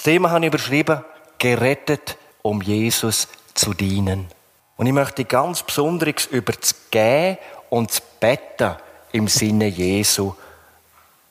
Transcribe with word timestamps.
Das 0.00 0.04
Thema 0.04 0.30
habe 0.30 0.46
ich 0.46 0.46
überschrieben, 0.46 1.04
gerettet, 1.36 2.16
um 2.40 2.62
Jesus 2.62 3.28
zu 3.52 3.74
dienen. 3.74 4.28
Und 4.78 4.86
ich 4.86 4.94
möchte 4.94 5.26
ganz 5.26 5.62
besonders 5.62 6.24
über 6.24 6.54
das 6.54 6.74
Gehen 6.90 7.36
und 7.68 7.90
das 7.90 8.00
Betten 8.00 8.76
im 9.12 9.28
Sinne 9.28 9.66
Jesu 9.66 10.32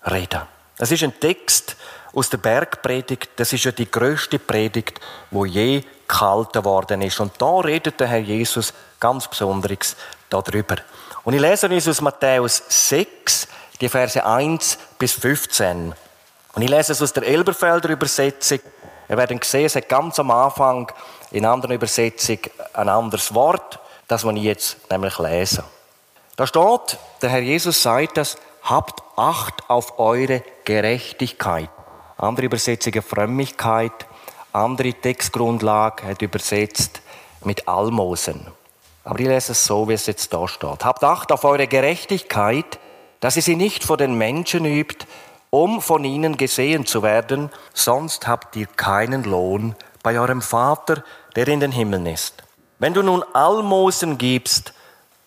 reden. 0.05 0.41
Das 0.77 0.91
ist 0.91 1.01
ein 1.01 1.19
Text 1.19 1.77
aus 2.13 2.29
der 2.29 2.37
Bergpredigt. 2.37 3.31
Das 3.37 3.51
ist 3.53 3.63
ja 3.63 3.71
die 3.71 3.89
größte 3.89 4.37
Predigt, 4.37 4.99
wo 5.31 5.45
je 5.45 5.83
gehalten 6.07 6.63
worden 6.63 7.01
ist. 7.01 7.19
Und 7.19 7.41
da 7.41 7.61
redet 7.61 7.99
der 7.99 8.05
Herr 8.05 8.19
Jesus 8.19 8.71
ganz 8.99 9.27
besonders 9.27 9.95
darüber. 10.29 10.75
Und 11.23 11.33
ich 11.33 11.41
lese 11.41 11.67
uns 11.67 11.87
aus 11.87 12.01
Matthäus 12.01 12.61
6, 12.67 13.47
die 13.81 13.89
Verse 13.89 14.23
1 14.23 14.77
bis 14.99 15.13
15. 15.13 15.95
Und 16.53 16.61
ich 16.61 16.69
lese 16.69 16.91
es 16.91 17.01
aus 17.01 17.13
der 17.13 17.23
Elberfelder 17.23 17.89
Übersetzung. 17.89 18.59
Ihr 19.07 19.17
werdet 19.17 19.43
sehen, 19.43 19.65
es 19.65 19.75
hat 19.75 19.89
ganz 19.89 20.19
am 20.19 20.31
Anfang 20.31 20.91
in 21.31 21.45
anderen 21.45 21.75
Übersetzung 21.75 22.39
ein 22.73 22.89
anderes 22.89 23.33
Wort, 23.33 23.79
das 24.07 24.23
ich 24.23 24.43
jetzt 24.43 24.91
nämlich 24.91 25.17
lese. 25.19 25.63
Da 26.35 26.47
steht, 26.47 26.97
der 27.21 27.29
Herr 27.29 27.41
Jesus 27.41 27.81
sagt 27.81 28.17
das, 28.17 28.37
habt 28.63 29.03
Acht 29.15 29.69
auf 29.69 29.99
eure 29.99 30.41
Gerechtigkeit. 30.63 31.69
Andere 32.17 32.45
Übersetzungen 32.45 33.01
Frömmigkeit, 33.01 33.91
andere 34.53 34.93
Textgrundlage 34.93 36.03
hat 36.05 36.21
übersetzt 36.21 37.01
mit 37.43 37.67
Almosen. 37.67 38.47
Aber 39.03 39.19
ich 39.19 39.27
lese 39.27 39.51
es 39.51 39.65
so, 39.65 39.89
wie 39.89 39.93
es 39.93 40.05
jetzt 40.05 40.33
da 40.33 40.47
steht. 40.47 40.85
Habt 40.85 41.03
Acht 41.03 41.31
auf 41.31 41.43
eure 41.43 41.67
Gerechtigkeit, 41.67 42.79
dass 43.19 43.35
ihr 43.35 43.41
sie 43.41 43.55
nicht 43.55 43.83
vor 43.83 43.97
den 43.97 44.17
Menschen 44.17 44.65
übt, 44.65 45.05
um 45.49 45.81
von 45.81 46.03
ihnen 46.03 46.37
gesehen 46.37 46.85
zu 46.85 47.03
werden, 47.03 47.49
sonst 47.73 48.27
habt 48.27 48.55
ihr 48.55 48.67
keinen 48.67 49.23
Lohn 49.23 49.75
bei 50.03 50.19
eurem 50.19 50.41
Vater, 50.41 51.03
der 51.35 51.47
in 51.47 51.59
den 51.59 51.71
Himmeln 51.71 52.05
ist. 52.05 52.43
Wenn 52.77 52.93
du 52.93 53.01
nun 53.01 53.23
Almosen 53.33 54.17
gibst, 54.17 54.73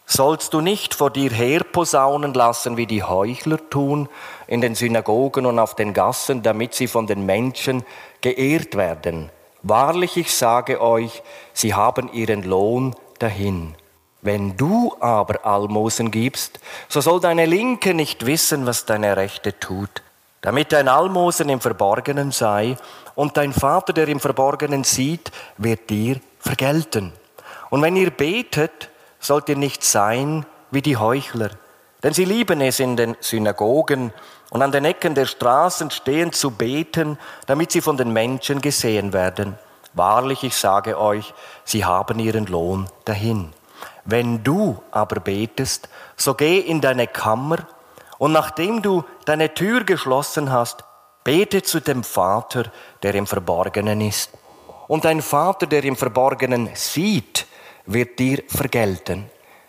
sollst 0.06 0.54
du 0.54 0.60
nicht 0.60 0.94
vor 0.94 1.10
dir 1.10 1.30
herposaunen 1.30 2.34
lassen, 2.34 2.76
wie 2.76 2.86
die 2.86 3.02
Heuchler 3.02 3.58
tun, 3.70 4.08
in 4.46 4.60
den 4.60 4.74
Synagogen 4.74 5.46
und 5.46 5.58
auf 5.58 5.74
den 5.74 5.94
Gassen, 5.94 6.42
damit 6.42 6.74
sie 6.74 6.86
von 6.86 7.06
den 7.06 7.26
Menschen 7.26 7.84
geehrt 8.20 8.76
werden. 8.76 9.30
Wahrlich, 9.62 10.16
ich 10.16 10.34
sage 10.34 10.80
euch, 10.80 11.22
sie 11.52 11.74
haben 11.74 12.12
ihren 12.12 12.42
Lohn 12.42 12.96
dahin. 13.18 13.74
Wenn 14.20 14.56
du 14.56 14.94
aber 15.00 15.44
Almosen 15.44 16.10
gibst, 16.10 16.60
so 16.88 17.00
soll 17.00 17.20
deine 17.20 17.46
Linke 17.46 17.92
nicht 17.92 18.26
wissen, 18.26 18.66
was 18.66 18.86
deine 18.86 19.16
Rechte 19.16 19.58
tut, 19.58 20.02
damit 20.42 20.72
dein 20.72 20.88
Almosen 20.88 21.48
im 21.48 21.60
Verborgenen 21.60 22.30
sei, 22.30 22.76
und 23.14 23.36
dein 23.36 23.52
Vater, 23.52 23.92
der 23.92 24.08
im 24.08 24.20
Verborgenen 24.20 24.84
sieht, 24.84 25.32
wird 25.58 25.90
dir 25.90 26.20
vergelten. 26.38 27.12
Und 27.70 27.82
wenn 27.82 27.96
ihr 27.96 28.10
betet, 28.10 28.90
sollt 29.20 29.48
ihr 29.48 29.56
nicht 29.56 29.84
sein 29.84 30.44
wie 30.70 30.82
die 30.82 30.96
Heuchler, 30.96 31.50
denn 32.02 32.12
sie 32.12 32.24
lieben 32.24 32.60
es 32.60 32.80
in 32.80 32.96
den 32.96 33.16
Synagogen 33.20 34.12
und 34.50 34.62
an 34.62 34.72
den 34.72 34.84
Ecken 34.84 35.14
der 35.14 35.26
Straßen 35.26 35.90
stehen 35.90 36.32
zu 36.32 36.50
beten, 36.50 37.18
damit 37.46 37.70
sie 37.70 37.80
von 37.80 37.96
den 37.96 38.12
Menschen 38.12 38.60
gesehen 38.60 39.12
werden. 39.12 39.56
Wahrlich, 39.94 40.42
ich 40.42 40.56
sage 40.56 40.98
euch, 40.98 41.32
sie 41.64 41.84
haben 41.84 42.18
ihren 42.18 42.46
Lohn 42.46 42.88
dahin. 43.04 43.52
Wenn 44.04 44.42
du 44.42 44.82
aber 44.90 45.20
betest, 45.20 45.88
so 46.16 46.34
geh 46.34 46.58
in 46.58 46.80
deine 46.80 47.06
Kammer 47.06 47.58
und 48.22 48.30
nachdem 48.30 48.82
du 48.82 49.02
deine 49.24 49.52
Tür 49.52 49.82
geschlossen 49.82 50.52
hast, 50.52 50.84
bete 51.24 51.64
zu 51.64 51.80
dem 51.80 52.04
Vater, 52.04 52.70
der 53.02 53.16
im 53.16 53.26
Verborgenen 53.26 54.00
ist. 54.00 54.30
Und 54.86 55.06
dein 55.06 55.20
Vater, 55.22 55.66
der 55.66 55.82
im 55.82 55.96
Verborgenen 55.96 56.70
sieht, 56.74 57.48
wird 57.84 58.20
dir 58.20 58.44
vergelten. 58.46 59.28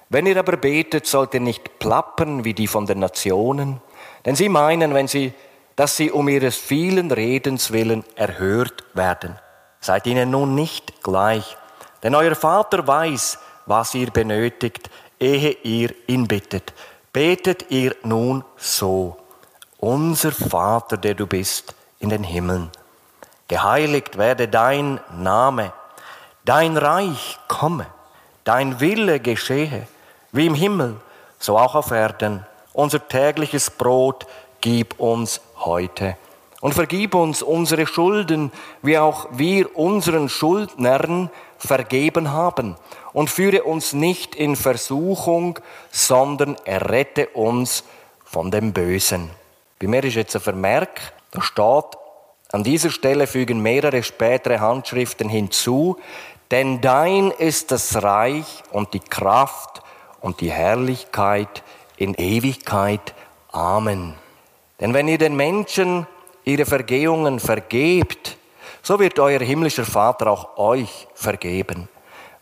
Wenn 0.10 0.28
ihr 0.28 0.38
aber 0.38 0.58
betet, 0.58 1.08
sollt 1.08 1.34
ihr 1.34 1.40
nicht 1.40 1.80
plappern 1.80 2.46
wie 2.46 2.54
die 2.54 2.68
von 2.68 2.86
den 2.86 3.00
Nationen, 3.00 3.82
denn 4.24 4.36
sie 4.36 4.50
meinen, 4.50 4.94
wenn 4.94 5.08
sie, 5.08 5.34
dass 5.76 5.98
sie 5.98 6.12
um 6.12 6.30
ihres 6.30 6.56
vielen 6.56 7.10
Redens 7.10 7.72
willen 7.72 8.04
erhört 8.16 8.84
werden. 8.94 9.40
Seid 9.80 10.06
ihnen 10.06 10.30
nun 10.30 10.54
nicht 10.54 11.02
gleich, 11.02 11.58
denn 12.04 12.14
euer 12.14 12.36
Vater 12.36 12.86
weiß, 12.86 13.40
was 13.66 13.96
ihr 13.96 14.12
benötigt, 14.12 14.92
ehe 15.20 15.58
ihr 15.64 15.96
ihn 16.06 16.28
bittet. 16.28 16.72
Betet 17.14 17.72
ihr 17.72 17.96
nun 18.04 18.44
so, 18.58 19.18
unser 19.78 20.32
Vater, 20.32 20.98
der 20.98 21.14
du 21.14 21.28
bist 21.28 21.76
in 22.00 22.10
den 22.10 22.24
Himmeln, 22.24 22.72
geheiligt 23.48 24.18
werde 24.18 24.48
dein 24.48 25.00
Name, 25.16 25.72
dein 26.44 26.76
Reich 26.76 27.40
komme 27.48 27.86
Dein 28.44 28.82
Wille 28.82 29.22
geschehe, 29.22 29.88
wie 30.34 30.48
im 30.48 30.54
Himmel, 30.54 30.98
so 31.40 31.58
auch 31.58 31.76
auf 31.76 31.92
Erden. 31.92 32.46
Unser 32.74 33.08
tägliches 33.08 33.70
Brot 33.70 34.28
gib 34.60 35.00
uns 35.00 35.40
heute. 35.60 36.18
Und 36.60 36.74
vergib 36.74 37.16
uns 37.16 37.42
unsere 37.42 37.88
Schulden, 37.88 38.52
wie 38.82 38.98
auch 38.98 39.28
wir 39.32 39.78
unseren 39.78 40.28
Schuldnern 40.28 41.30
vergeben 41.58 42.32
haben. 42.32 42.76
Und 43.14 43.30
führe 43.30 43.64
uns 43.64 43.94
nicht 43.94 44.36
in 44.36 44.56
Versuchung, 44.56 45.60
sondern 45.92 46.58
errette 46.66 47.28
uns 47.30 47.84
von 48.26 48.50
dem 48.50 48.74
Bösen. 48.74 49.30
Bei 49.80 49.88
mir 49.88 50.04
ist 50.04 50.16
jetzt 50.16 50.36
ein 50.36 50.42
Vermerk, 50.42 51.14
da 51.32 51.42
steht, 51.42 51.98
an 52.52 52.64
dieser 52.64 52.92
Stelle 52.92 53.26
fügen 53.26 53.62
mehrere 53.62 54.04
spätere 54.04 54.60
Handschriften 54.60 55.30
hinzu, 55.30 55.98
denn 56.52 56.82
dein 56.82 57.32
ist 57.32 57.72
das 57.72 58.04
Reich 58.04 58.64
und 58.72 58.94
die 58.94 59.00
Kraft 59.00 59.82
und 60.22 60.40
die 60.40 60.52
Herrlichkeit 60.52 61.64
in 61.98 62.14
Ewigkeit. 62.14 63.16
Amen. 63.52 64.16
Denn 64.80 64.94
wenn 64.94 65.08
ihr 65.08 65.18
den 65.18 65.36
Menschen 65.36 66.06
ihre 66.44 66.66
Vergehungen 66.66 67.40
vergebt, 67.40 68.38
so 68.84 69.00
wird 69.00 69.18
euer 69.18 69.40
himmlischer 69.40 69.86
Vater 69.86 70.28
auch 70.28 70.58
euch 70.58 71.08
vergeben. 71.16 71.90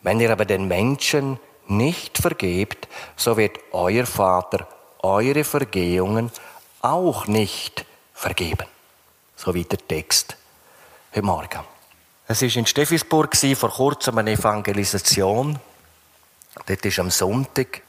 Wenn 0.03 0.19
ihr 0.19 0.31
aber 0.31 0.45
den 0.45 0.67
Menschen 0.67 1.39
nicht 1.67 2.17
vergebt, 2.17 2.87
so 3.15 3.37
wird 3.37 3.59
euer 3.71 4.05
Vater 4.05 4.67
eure 5.03 5.43
Vergehungen 5.43 6.31
auch 6.81 7.27
nicht 7.27 7.85
vergeben. 8.13 8.67
So 9.35 9.53
wie 9.53 9.63
der 9.63 9.79
Text 9.87 10.37
heute 11.11 11.25
Morgen. 11.25 11.59
Es 12.27 12.41
war 12.41 12.55
in 12.55 12.65
Steffisburg 12.65 13.35
vor 13.35 13.69
kurzem 13.69 14.17
eine 14.17 14.31
Evangelisation. 14.31 15.59
Dort 16.65 16.85
ist 16.85 16.99
am 16.99 17.09
Sonntag 17.09 17.81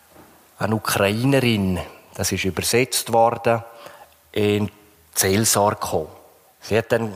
eine 0.59 0.75
Ukrainerin, 0.75 1.81
das 2.15 2.33
ist 2.33 2.44
übersetzt 2.44 3.12
worden, 3.12 3.62
in 4.33 4.71
Zelsar 5.15 5.73
gekommen. 5.73 6.09
Sie 6.61 6.79
hat 6.79 6.93
dann 6.93 7.15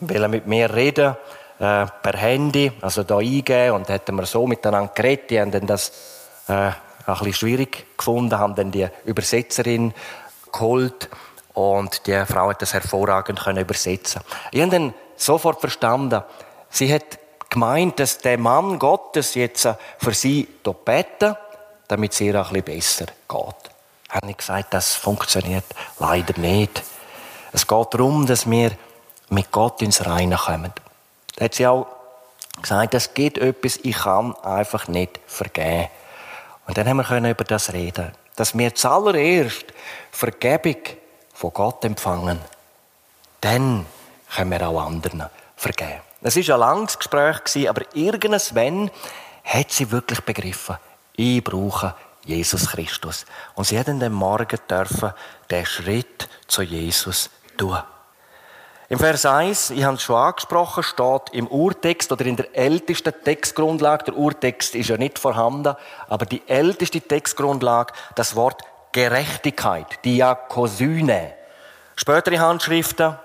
mit 0.00 0.46
mir 0.46 0.72
reden 0.72 1.16
äh, 1.58 1.86
per 1.86 2.16
Handy, 2.16 2.72
also 2.80 3.02
da 3.02 3.18
eingeben 3.18 3.76
und 3.76 3.88
hätten 3.88 4.16
wir 4.16 4.26
so 4.26 4.46
miteinander 4.46 4.92
geredet. 4.94 5.30
Die 5.30 5.40
haben 5.40 5.50
dann 5.50 5.66
das 5.66 5.92
äh, 6.48 6.52
ein 6.52 6.74
bisschen 7.06 7.34
schwierig 7.34 7.96
gefunden, 7.96 8.38
haben 8.38 8.54
dann 8.54 8.70
die 8.70 8.88
Übersetzerin 9.04 9.94
geholt 10.52 11.08
und 11.52 12.06
die 12.06 12.24
Frau 12.26 12.50
hat 12.50 12.62
das 12.62 12.74
hervorragend 12.74 13.40
können 13.40 13.58
übersetzen. 13.58 14.22
Ich 14.50 14.60
habe 14.60 14.70
dann 14.70 14.94
sofort 15.16 15.60
verstanden. 15.60 16.22
Sie 16.70 16.92
hat 16.92 17.18
gemeint, 17.50 18.00
dass 18.00 18.18
der 18.18 18.38
Mann 18.38 18.78
Gottes 18.78 19.34
jetzt 19.34 19.64
äh, 19.64 19.74
für 19.98 20.12
sie 20.12 20.48
beten, 20.62 21.36
damit 21.88 22.12
es 22.12 22.20
ihr 22.20 22.34
ein 22.34 22.42
bisschen 22.42 22.64
besser 22.64 23.06
geht. 23.06 23.70
Habe 24.10 24.30
ich 24.30 24.36
gesagt, 24.36 24.74
das 24.74 24.94
funktioniert 24.94 25.64
leider 25.98 26.38
nicht. 26.38 26.82
Es 27.52 27.66
geht 27.66 27.94
darum, 27.94 28.26
dass 28.26 28.50
wir 28.50 28.72
mit 29.30 29.50
Gott 29.52 29.82
ins 29.82 30.04
Reine 30.04 30.36
kommen. 30.36 30.72
Da 31.36 31.46
hat 31.46 31.54
sie 31.54 31.66
auch 31.66 31.86
gesagt, 32.60 32.94
es 32.94 33.14
geht 33.14 33.38
etwas, 33.38 33.78
ich 33.82 33.96
kann 33.96 34.34
einfach 34.36 34.88
nicht 34.88 35.20
vergeben. 35.26 35.88
Und 36.66 36.78
dann 36.78 36.88
haben 36.88 36.96
wir 36.96 37.30
über 37.30 37.44
das 37.44 37.72
reden, 37.72 38.12
dass 38.36 38.56
wir 38.56 38.74
zuallererst 38.74 39.66
Vergebung 40.10 40.76
von 41.32 41.52
Gott 41.52 41.84
empfangen. 41.84 42.38
Dann 43.40 43.86
können 44.34 44.50
wir 44.50 44.68
auch 44.68 44.86
anderen 44.86 45.24
vergeben. 45.56 46.00
Es 46.22 46.36
war 46.36 46.54
ein 46.54 46.60
langes 46.60 46.98
Gespräch, 46.98 47.68
aber 47.68 47.82
irgendwann 47.92 48.90
hat 49.44 49.70
sie 49.70 49.90
wirklich 49.90 50.20
begriffen, 50.22 50.78
ich 51.16 51.44
brauche 51.44 51.94
Jesus 52.24 52.68
Christus. 52.68 53.26
Und 53.54 53.66
sie 53.66 53.78
hat 53.78 53.88
an 53.88 54.00
dem 54.00 54.14
Morgen 54.14 54.58
dürfen 54.68 55.12
den 55.50 55.66
Schritt 55.66 56.28
zu 56.48 56.62
Jesus 56.62 57.28
tun. 57.58 57.78
Im 58.90 58.98
Vers 58.98 59.24
1, 59.24 59.70
ich 59.70 59.82
habe 59.84 59.96
es 59.96 60.02
schon 60.02 60.16
angesprochen, 60.16 60.82
steht 60.82 61.30
im 61.32 61.46
Urtext 61.46 62.12
oder 62.12 62.26
in 62.26 62.36
der 62.36 62.54
ältesten 62.54 63.14
Textgrundlage, 63.24 64.04
der 64.04 64.16
Urtext 64.16 64.74
ist 64.74 64.90
ja 64.90 64.98
nicht 64.98 65.18
vorhanden, 65.18 65.74
aber 66.08 66.26
die 66.26 66.42
älteste 66.46 67.00
Textgrundlage, 67.00 67.94
das 68.14 68.36
Wort 68.36 68.62
Gerechtigkeit, 68.92 70.04
Diakosyne. 70.04 71.32
Spätere 71.96 72.38
Handschriften 72.38 73.16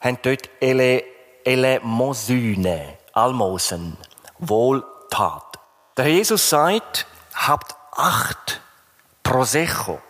haben 0.00 0.18
dort 0.22 0.50
Ele 0.60 1.04
Elemosyne, 1.44 2.98
Almosen, 3.12 3.96
Wohltat. 4.40 5.60
Der 5.96 6.08
Jesus 6.08 6.50
sagt, 6.50 7.06
habt 7.34 7.76
Acht, 7.92 8.60
Prosecco, 9.22 10.00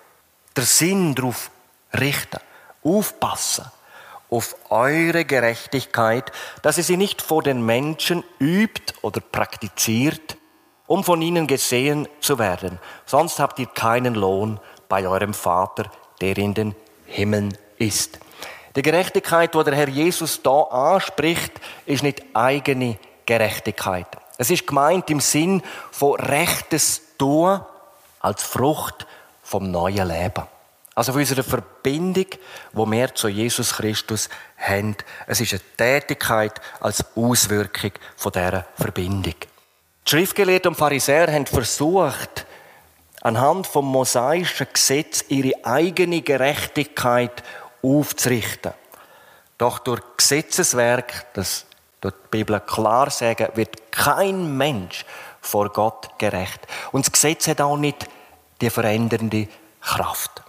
der 0.56 0.64
Sinn 0.64 1.14
darauf 1.14 1.50
richten, 1.92 2.40
aufpassen 2.82 3.66
auf 4.34 4.56
eure 4.68 5.24
Gerechtigkeit, 5.24 6.32
dass 6.62 6.76
ihr 6.76 6.84
sie 6.84 6.96
nicht 6.96 7.22
vor 7.22 7.44
den 7.44 7.64
Menschen 7.64 8.24
übt 8.40 8.94
oder 9.02 9.20
praktiziert, 9.20 10.36
um 10.88 11.04
von 11.04 11.22
ihnen 11.22 11.46
gesehen 11.46 12.08
zu 12.20 12.40
werden. 12.40 12.80
Sonst 13.06 13.38
habt 13.38 13.60
ihr 13.60 13.66
keinen 13.66 14.14
Lohn 14.14 14.58
bei 14.88 15.06
eurem 15.06 15.34
Vater, 15.34 15.84
der 16.20 16.36
in 16.36 16.52
den 16.52 16.74
Himmeln 17.06 17.56
ist. 17.78 18.18
Die 18.74 18.82
Gerechtigkeit, 18.82 19.54
die 19.54 19.62
der 19.62 19.76
Herr 19.76 19.88
Jesus 19.88 20.42
da 20.42 20.62
anspricht, 20.62 21.52
ist 21.86 22.02
nicht 22.02 22.24
eigene 22.34 22.98
Gerechtigkeit. 23.26 24.08
Es 24.36 24.50
ist 24.50 24.66
gemeint 24.66 25.08
im 25.10 25.20
Sinn 25.20 25.62
von 25.92 26.18
rechtes 26.18 27.02
Tun 27.18 27.60
als 28.18 28.42
Frucht 28.42 29.06
vom 29.44 29.70
neuen 29.70 30.08
Leben. 30.08 30.42
Also 30.94 31.12
von 31.12 31.20
unserer 31.20 31.42
Verbindung, 31.42 32.26
wo 32.72 32.88
wir 32.90 33.14
zu 33.14 33.28
Jesus 33.28 33.74
Christus 33.74 34.28
haben. 34.56 34.96
Es 35.26 35.40
ist 35.40 35.52
eine 35.52 35.62
Tätigkeit 35.76 36.60
als 36.80 37.04
Auswirkung 37.16 37.92
von 38.16 38.32
dieser 38.32 38.66
Verbindung. 38.76 39.34
Die 40.06 40.10
Schriftgelehrten 40.10 40.68
und 40.68 40.76
Pharisäer 40.76 41.32
haben 41.32 41.46
versucht, 41.46 42.46
anhand 43.22 43.66
vom 43.66 43.86
mosaischen 43.86 44.66
Gesetz 44.72 45.24
ihre 45.28 45.64
eigene 45.64 46.20
Gerechtigkeit 46.20 47.42
aufzurichten. 47.82 48.72
Doch 49.58 49.78
durch 49.78 50.02
Gesetzeswerk, 50.16 51.32
das 51.34 51.66
die 52.04 52.10
Bibel 52.30 52.60
klar 52.60 53.10
sagen, 53.10 53.48
wird 53.54 53.90
kein 53.90 54.56
Mensch 54.56 55.06
vor 55.40 55.70
Gott 55.70 56.18
gerecht. 56.18 56.60
Und 56.92 57.06
das 57.06 57.12
Gesetz 57.12 57.48
hat 57.48 57.60
auch 57.60 57.76
nicht 57.76 58.06
die 58.60 58.70
verändernde 58.70 59.48
Kraft. 59.80 60.43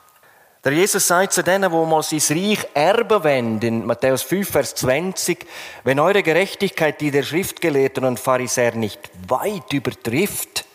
Der 0.66 0.74
Jesus 0.74 1.08
sagt 1.08 1.32
zu 1.32 1.44
denen, 1.44 1.72
wo 1.72 1.86
mal 1.86 2.02
sein 2.02 2.20
Reich 2.36 2.66
erben 2.74 3.24
wollen, 3.24 3.62
in 3.62 3.86
Matthäus 3.86 4.24
5, 4.24 4.50
Vers 4.50 4.74
20, 4.74 5.46
wenn 5.84 6.00
eure 6.00 6.24
Gerechtigkeit 6.24 7.00
die 7.00 7.12
der 7.12 7.22
Schriftgelehrten 7.22 8.04
und 8.04 8.20
Pharisäer 8.20 8.74
nicht 8.74 9.00
weit 9.28 9.72
übertrifft, 9.72 10.66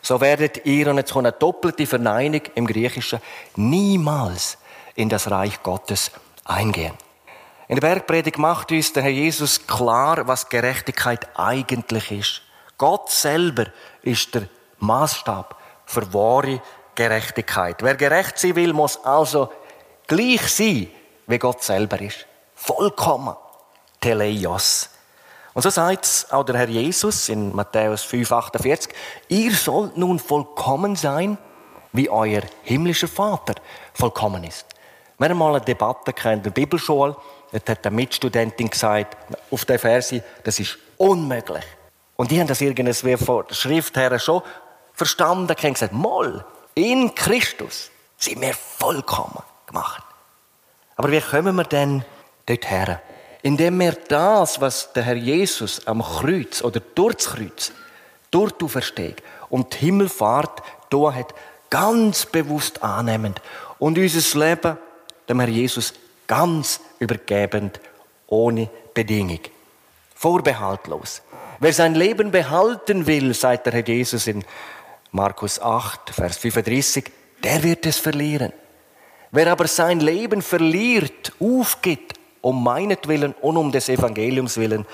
so 0.00 0.18
werdet 0.22 0.64
ihr, 0.64 0.88
und 0.88 0.96
jetzt 0.96 1.12
kommt 1.12 1.26
eine 1.26 1.36
doppelte 1.36 1.86
Verneinung 1.86 2.40
im 2.54 2.66
Griechischen, 2.66 3.20
niemals 3.56 4.56
in 4.94 5.10
das 5.10 5.30
Reich 5.30 5.62
Gottes 5.62 6.10
eingehen. 6.46 6.94
In 7.68 7.78
der 7.78 7.86
Bergpredigt 7.86 8.38
macht 8.38 8.72
uns 8.72 8.94
der 8.94 9.02
Herr 9.02 9.10
Jesus 9.10 9.66
klar, 9.66 10.26
was 10.26 10.48
Gerechtigkeit 10.48 11.28
eigentlich 11.38 12.10
ist. 12.10 12.42
Gott 12.78 13.10
selber 13.10 13.66
ist 14.00 14.34
der 14.34 14.48
Maßstab 14.78 15.54
für 15.84 16.14
wahre 16.14 16.62
Gerechtigkeit. 16.94 17.82
Wer 17.82 17.94
gerecht 17.94 18.38
sein 18.38 18.56
will, 18.56 18.72
muss 18.72 19.02
also 19.04 19.50
gleich 20.06 20.48
sein, 20.48 20.88
wie 21.26 21.38
Gott 21.38 21.62
selber 21.62 22.00
ist. 22.00 22.26
Vollkommen. 22.54 23.36
Teleios. 24.00 24.90
Und 25.54 25.62
so 25.62 25.70
sagt 25.70 26.04
es 26.04 26.30
auch 26.30 26.44
der 26.44 26.58
Herr 26.58 26.68
Jesus 26.68 27.28
in 27.28 27.54
Matthäus 27.54 28.02
5, 28.02 28.30
48. 28.30 28.92
Ihr 29.28 29.52
sollt 29.52 29.96
nun 29.96 30.18
vollkommen 30.18 30.96
sein, 30.96 31.38
wie 31.92 32.10
euer 32.10 32.42
himmlischer 32.64 33.08
Vater 33.08 33.54
vollkommen 33.94 34.44
ist. 34.44 34.66
Wir 35.16 35.28
haben 35.28 35.38
mal 35.38 35.54
eine 35.54 35.64
Debatte 35.64 36.12
in 36.28 36.42
der 36.42 36.50
Bibelschule. 36.50 37.16
Dort 37.52 37.68
hat 37.68 37.86
eine 37.86 37.94
Mitstudentin 37.94 38.68
gesagt, 38.68 39.16
auf 39.50 39.64
der 39.64 39.78
Verse, 39.78 40.22
das 40.42 40.58
ist 40.58 40.76
unmöglich. 40.98 41.64
Und 42.16 42.32
die 42.32 42.40
haben 42.40 42.48
das 42.48 42.60
irgendwie 42.60 43.16
von 43.16 43.44
der 43.48 43.54
Schrift 43.54 43.96
her 43.96 44.18
schon 44.18 44.42
verstanden. 44.92 45.46
Die 45.46 45.66
haben 45.66 45.72
gesagt, 45.72 45.92
Moll, 45.92 46.44
in 46.74 47.14
Christus 47.14 47.90
sind 48.16 48.40
wir 48.40 48.54
vollkommen 48.54 49.42
gemacht. 49.66 50.02
Aber 50.96 51.10
wie 51.10 51.20
kommen 51.20 51.56
wir 51.56 51.64
denn 51.64 52.04
dorthin? 52.46 52.98
Indem 53.42 53.78
wir 53.80 53.92
das, 53.92 54.60
was 54.60 54.92
der 54.92 55.02
Herr 55.02 55.16
Jesus 55.16 55.86
am 55.86 56.02
Kreuz 56.02 56.62
oder 56.62 56.80
durch 56.80 57.16
das 57.16 57.26
Kreuz, 57.26 57.72
durch 58.30 58.52
die 58.52 58.68
Verstehung 58.68 59.16
und 59.50 59.74
die 59.74 59.86
Himmelfahrt 59.86 60.62
da 60.90 61.12
hat, 61.12 61.34
ganz 61.70 62.26
bewusst 62.26 62.82
annehmen 62.82 63.34
und 63.78 63.98
unser 63.98 64.38
Leben 64.38 64.78
dem 65.28 65.40
Herr 65.40 65.48
Jesus 65.48 65.94
ganz 66.26 66.80
übergebend, 66.98 67.80
ohne 68.26 68.70
Bedingung. 68.94 69.40
Vorbehaltlos. 70.14 71.22
Wer 71.60 71.72
sein 71.72 71.94
Leben 71.94 72.30
behalten 72.30 73.06
will, 73.06 73.34
sagt 73.34 73.66
der 73.66 73.74
Herr 73.74 73.86
Jesus 73.86 74.26
in 74.26 74.44
Markus 75.14 75.60
8, 75.60 76.10
Vers 76.10 76.38
35, 76.38 77.04
der 77.44 77.62
wird 77.62 77.86
es 77.86 77.98
verlieren. 77.98 78.52
Wer 79.30 79.52
aber 79.52 79.68
sein 79.68 80.00
Leben 80.00 80.42
verliert, 80.42 81.32
aufgibt, 81.38 82.14
um 82.40 82.64
meinetwillen 82.64 83.32
und 83.40 83.56
um 83.56 83.70
des 83.70 83.88
Evangeliums 83.88 84.56
willen, 84.56 84.84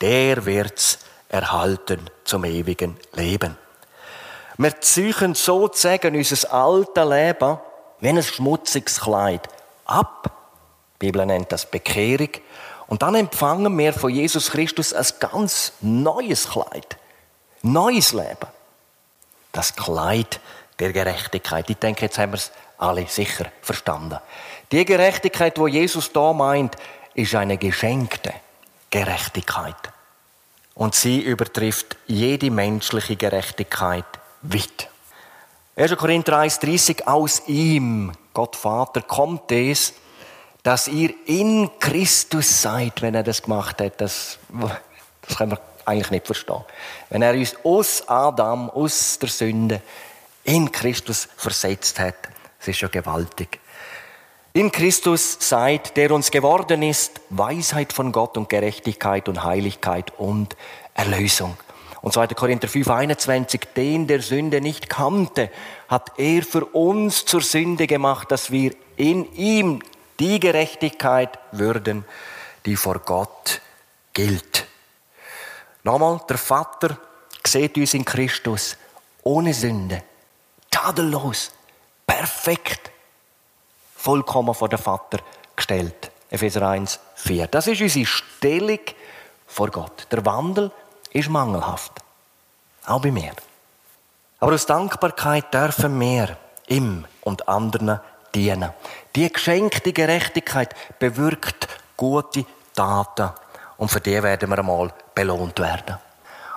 der 0.00 0.44
wird's 0.44 0.98
erhalten 1.28 2.10
zum 2.24 2.44
ewigen 2.44 2.96
Leben. 3.12 3.56
Wir 4.56 4.80
ziehen 4.80 5.36
sozusagen 5.36 6.16
unser 6.16 6.52
altes 6.52 7.04
Leben 7.04 7.58
wie 8.00 8.08
ein 8.08 8.20
schmutziges 8.20 9.00
Kleid 9.02 9.48
ab. 9.84 10.32
Die 11.00 11.06
Bibel 11.06 11.24
nennt 11.24 11.52
das 11.52 11.66
Bekehrung. 11.66 12.30
Und 12.88 13.02
dann 13.02 13.14
empfangen 13.14 13.78
wir 13.78 13.92
von 13.92 14.10
Jesus 14.10 14.50
Christus 14.50 14.92
ein 14.92 15.06
ganz 15.20 15.74
neues 15.80 16.48
Kleid. 16.48 16.98
Neues 17.62 18.12
Leben 18.12 18.57
das 19.52 19.74
Kleid 19.74 20.40
der 20.78 20.92
Gerechtigkeit. 20.92 21.68
Ich 21.70 21.76
denke, 21.76 22.02
jetzt 22.02 22.18
haben 22.18 22.32
wir 22.32 22.36
es 22.36 22.52
alle 22.78 23.06
sicher 23.06 23.46
verstanden. 23.60 24.18
Die 24.70 24.84
Gerechtigkeit, 24.84 25.58
wo 25.58 25.66
Jesus 25.66 26.12
da 26.12 26.32
meint, 26.32 26.76
ist 27.14 27.34
eine 27.34 27.58
geschenkte 27.58 28.32
Gerechtigkeit. 28.90 29.76
Und 30.74 30.94
sie 30.94 31.20
übertrifft 31.20 31.96
jede 32.06 32.50
menschliche 32.50 33.16
Gerechtigkeit 33.16 34.04
weit. 34.42 34.88
1. 35.74 35.96
Korinther 35.96 36.38
1,30 36.38 37.04
Aus 37.04 37.42
ihm, 37.46 38.12
Gott 38.32 38.54
Vater, 38.56 39.02
kommt 39.02 39.50
es, 39.50 39.94
dass 40.62 40.86
ihr 40.88 41.14
in 41.26 41.70
Christus 41.80 42.62
seid, 42.62 43.00
wenn 43.02 43.14
er 43.14 43.22
das 43.22 43.42
gemacht 43.42 43.80
hat. 43.80 44.00
Das, 44.00 44.38
das 45.26 45.36
können 45.36 45.52
wir 45.52 45.60
eigentlich 45.88 46.10
nicht 46.10 46.26
verstehen. 46.26 46.64
Wenn 47.10 47.22
er 47.22 47.34
uns 47.34 47.56
aus 47.64 48.08
Adam, 48.08 48.70
aus 48.70 49.18
der 49.18 49.28
Sünde, 49.28 49.82
in 50.44 50.70
Christus 50.70 51.28
versetzt 51.36 51.98
hat, 51.98 52.16
das 52.58 52.68
ist 52.68 52.80
ja 52.80 52.88
gewaltig. 52.88 53.60
In 54.52 54.72
Christus 54.72 55.36
seid, 55.40 55.96
der 55.96 56.10
uns 56.10 56.30
geworden 56.30 56.82
ist, 56.82 57.20
Weisheit 57.30 57.92
von 57.92 58.12
Gott 58.12 58.36
und 58.36 58.48
Gerechtigkeit 58.48 59.28
und 59.28 59.44
Heiligkeit 59.44 60.12
und 60.18 60.56
Erlösung. 60.94 61.56
Und 62.00 62.12
2. 62.12 62.28
Korinther 62.28 62.68
5, 62.68 62.88
21, 62.88 63.60
den 63.76 64.06
der 64.06 64.22
Sünde 64.22 64.60
nicht 64.60 64.88
kannte, 64.88 65.50
hat 65.88 66.12
er 66.18 66.42
für 66.42 66.64
uns 66.64 67.24
zur 67.24 67.40
Sünde 67.40 67.86
gemacht, 67.86 68.30
dass 68.30 68.50
wir 68.50 68.72
in 68.96 69.32
ihm 69.34 69.82
die 70.20 70.40
Gerechtigkeit 70.40 71.38
würden, 71.52 72.04
die 72.66 72.76
vor 72.76 73.00
Gott 73.00 73.60
gilt. 74.12 74.67
Nochmal, 75.84 76.20
der 76.28 76.38
Vater 76.38 76.98
sieht 77.46 77.76
uns 77.76 77.94
in 77.94 78.04
Christus 78.04 78.76
ohne 79.22 79.54
Sünde, 79.54 80.02
tadellos, 80.70 81.52
perfekt, 82.06 82.90
vollkommen 83.96 84.54
vor 84.54 84.68
den 84.68 84.78
Vater 84.78 85.18
gestellt. 85.54 86.10
Epheser 86.30 86.68
1, 86.68 87.00
4. 87.14 87.46
Das 87.46 87.66
ist 87.66 87.80
unsere 87.80 88.06
Stellung 88.06 88.80
vor 89.46 89.70
Gott. 89.70 90.06
Der 90.10 90.24
Wandel 90.24 90.70
ist 91.10 91.28
mangelhaft. 91.28 91.92
Auch 92.86 93.00
bei 93.00 93.10
mir. 93.10 93.32
Aber 94.40 94.52
aus 94.52 94.66
Dankbarkeit 94.66 95.52
dürfen 95.52 95.98
wir 95.98 96.36
ihm 96.68 97.06
und 97.22 97.48
anderen 97.48 98.00
dienen. 98.34 98.72
Die 99.16 99.32
geschenkte 99.32 99.92
Gerechtigkeit 99.92 100.74
bewirkt 100.98 101.66
gute 101.96 102.44
Taten 102.74 103.30
und 103.78 103.90
für 103.90 104.00
die 104.00 104.22
werden 104.22 104.50
wir 104.50 104.58
einmal 104.58 104.92
belohnt 105.18 105.58
werden. 105.58 105.96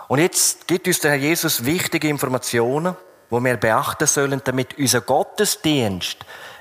Und 0.08 0.20
jetzt 0.20 0.68
gibt 0.68 0.86
uns 0.86 1.00
der 1.00 1.12
Herr 1.12 1.18
Jesus 1.18 1.66
wichtige 1.66 2.08
Informationen, 2.08 2.96
wo 3.32 3.40
wir 3.40 3.58
beachten 3.58 4.06
sollen, 4.06 4.40
damit 4.44 4.78
unser 4.78 5.02
Gottesdienst 5.02 6.18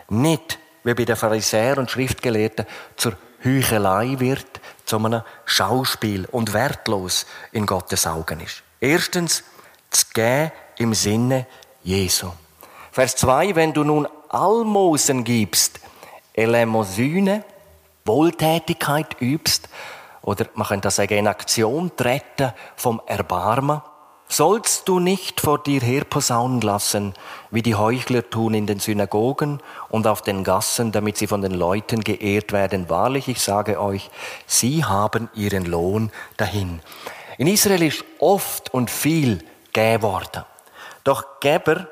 nicht, 0.08 0.58
wie 0.82 0.94
bei 0.94 1.04
den 1.04 1.16
Pharisäern 1.16 1.80
und 1.80 1.90
Schriftgelehrten, 1.90 2.64
zur 2.96 3.18
Heuchelei 3.44 4.14
wird, 4.18 4.46
zu 4.86 4.96
einem 4.96 5.20
Schauspiel 5.44 6.24
und 6.30 6.54
wertlos 6.54 7.26
in 7.52 7.66
Gottes 7.66 8.06
Augen 8.06 8.40
ist. 8.40 8.62
Erstens, 8.80 9.44
zu 9.90 10.06
geben 10.14 10.52
im 10.78 10.94
Sinne 10.94 11.46
Jesu. 11.82 12.30
Vers 12.92 13.16
2, 13.16 13.56
wenn 13.56 13.74
du 13.74 13.84
nun 13.84 14.08
Almosen 14.30 15.22
gibst, 15.22 15.80
Elemosyne, 16.32 17.44
Wohltätigkeit 18.06 19.20
übst, 19.20 19.68
oder 20.22 20.46
man 20.54 20.66
könnte 20.66 20.88
das 20.88 20.96
sagen, 20.96 21.18
in 21.18 21.26
Aktion 21.26 21.92
treten 21.96 22.52
vom 22.76 23.00
Erbarmen. 23.06 23.82
Sollst 24.28 24.88
du 24.88 25.00
nicht 25.00 25.40
vor 25.40 25.60
dir 25.60 25.80
herposaunen 25.80 26.60
lassen, 26.60 27.14
wie 27.50 27.62
die 27.62 27.74
Heuchler 27.74 28.28
tun 28.30 28.54
in 28.54 28.66
den 28.66 28.78
Synagogen 28.78 29.60
und 29.88 30.06
auf 30.06 30.22
den 30.22 30.44
Gassen, 30.44 30.92
damit 30.92 31.16
sie 31.16 31.26
von 31.26 31.42
den 31.42 31.52
Leuten 31.52 32.02
geehrt 32.02 32.52
werden. 32.52 32.88
Wahrlich, 32.88 33.26
ich 33.26 33.40
sage 33.40 33.80
euch, 33.80 34.08
sie 34.46 34.84
haben 34.84 35.28
ihren 35.34 35.64
Lohn 35.64 36.12
dahin. 36.36 36.80
In 37.38 37.48
Israel 37.48 37.82
ist 37.82 38.04
oft 38.20 38.72
und 38.72 38.88
viel 38.88 39.42
gegeben 39.72 40.02
worden. 40.02 40.44
Doch 41.02 41.40
Geber 41.40 41.88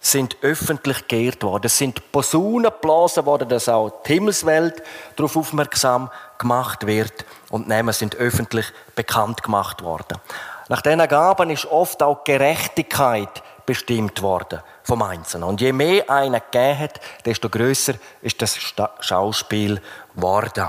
sind 0.00 0.38
öffentlich 0.40 1.06
geehrt 1.08 1.42
worden. 1.42 1.66
Es 1.66 1.76
sind 1.76 2.10
Posaunen 2.10 2.70
geblasen 2.70 3.26
worden, 3.26 3.48
dass 3.48 3.68
auch 3.68 4.02
die 4.02 4.14
Himmelswelt 4.14 4.82
darauf 5.16 5.36
aufmerksam 5.36 6.10
gemacht 6.38 6.86
wird. 6.86 7.26
Und 7.50 7.68
Namen 7.68 7.92
sind 7.92 8.16
öffentlich 8.16 8.66
bekannt 8.96 9.42
gemacht 9.42 9.82
worden. 9.82 10.18
Nach 10.68 10.80
diesen 10.80 11.06
Gaben 11.06 11.50
ist 11.50 11.66
oft 11.66 12.02
auch 12.02 12.24
Gerechtigkeit 12.24 13.42
bestimmt 13.66 14.22
worden 14.22 14.60
vom 14.82 15.02
Einzelnen. 15.02 15.48
Und 15.48 15.60
je 15.60 15.72
mehr 15.72 16.08
einer 16.08 16.40
gegeben 16.40 16.78
hat, 16.78 17.00
desto 17.26 17.50
größer 17.50 17.94
ist 18.22 18.40
das 18.40 18.56
Schauspiel 19.00 19.80
geworden. 20.14 20.68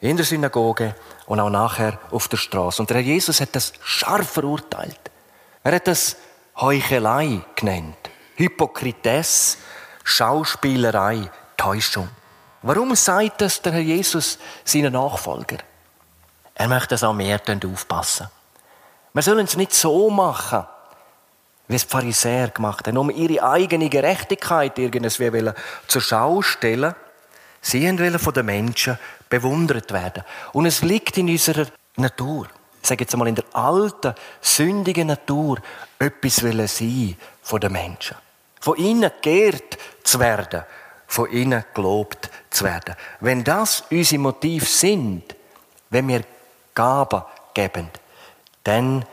In 0.00 0.16
der 0.16 0.26
Synagoge 0.26 0.94
und 1.26 1.40
auch 1.40 1.48
nachher 1.48 1.98
auf 2.10 2.28
der 2.28 2.36
Straße. 2.36 2.82
Und 2.82 2.90
der 2.90 2.98
Herr 2.98 3.04
Jesus 3.04 3.40
hat 3.40 3.54
das 3.54 3.72
scharf 3.82 4.30
verurteilt. 4.30 5.00
Er 5.62 5.76
hat 5.76 5.86
das 5.86 6.16
Heuchelei 6.56 7.40
genannt. 7.54 7.96
Hypokrites, 8.36 9.58
Schauspielerei, 10.02 11.30
Täuschung. 11.56 12.08
Warum 12.62 12.94
sagt 12.94 13.40
das 13.40 13.60
der 13.60 13.72
Herr 13.72 13.80
Jesus 13.80 14.38
seinen 14.64 14.94
Nachfolger? 14.94 15.58
Er 16.54 16.68
möchte, 16.68 16.88
dass 16.88 17.04
auch 17.04 17.12
mehr 17.12 17.40
aufpassen. 17.72 18.28
Wir 19.12 19.22
sollen 19.22 19.44
es 19.44 19.56
nicht 19.56 19.72
so 19.72 20.10
machen, 20.10 20.64
wie 21.68 21.76
es 21.76 21.86
die 21.86 21.90
Pharisäer 21.90 22.48
gemacht 22.48 22.86
haben, 22.86 22.98
um 22.98 23.10
ihre 23.10 23.42
eigene 23.42 23.88
Gerechtigkeit 23.88 24.78
irgendwie 24.78 25.52
zur 25.86 26.02
Schau 26.02 26.42
stellen. 26.42 26.94
Sie 27.60 27.86
wollen 27.98 28.18
von 28.18 28.34
den 28.34 28.46
Menschen 28.46 28.98
bewundert 29.28 29.92
werden. 29.92 30.24
Und 30.52 30.66
es 30.66 30.82
liegt 30.82 31.16
in 31.18 31.28
unserer 31.28 31.66
Natur, 31.96 32.48
ich 32.82 32.88
sage 32.88 33.04
jetzt 33.04 33.14
einmal 33.14 33.28
in 33.28 33.36
der 33.36 33.44
alten, 33.52 34.14
sündigen 34.40 35.06
Natur, 35.06 35.58
etwas 35.98 36.42
wollen 36.42 36.68
sein 36.68 37.16
von 37.42 37.60
den 37.60 37.72
Menschen. 37.72 38.16
Von 38.64 38.78
ihnen 38.78 39.10
geehrt 39.20 39.76
zu 40.04 40.20
werden, 40.20 40.62
von 41.06 41.30
ihnen 41.30 41.66
gelobt 41.74 42.30
zu 42.48 42.64
werden. 42.64 42.94
Wenn 43.20 43.44
das 43.44 43.84
unsere 43.90 44.22
Motive 44.22 44.64
sind, 44.64 45.22
wenn 45.90 46.08
wir 46.08 46.22
Gaben 46.74 47.24
geben, 47.52 47.90
dann 48.62 49.04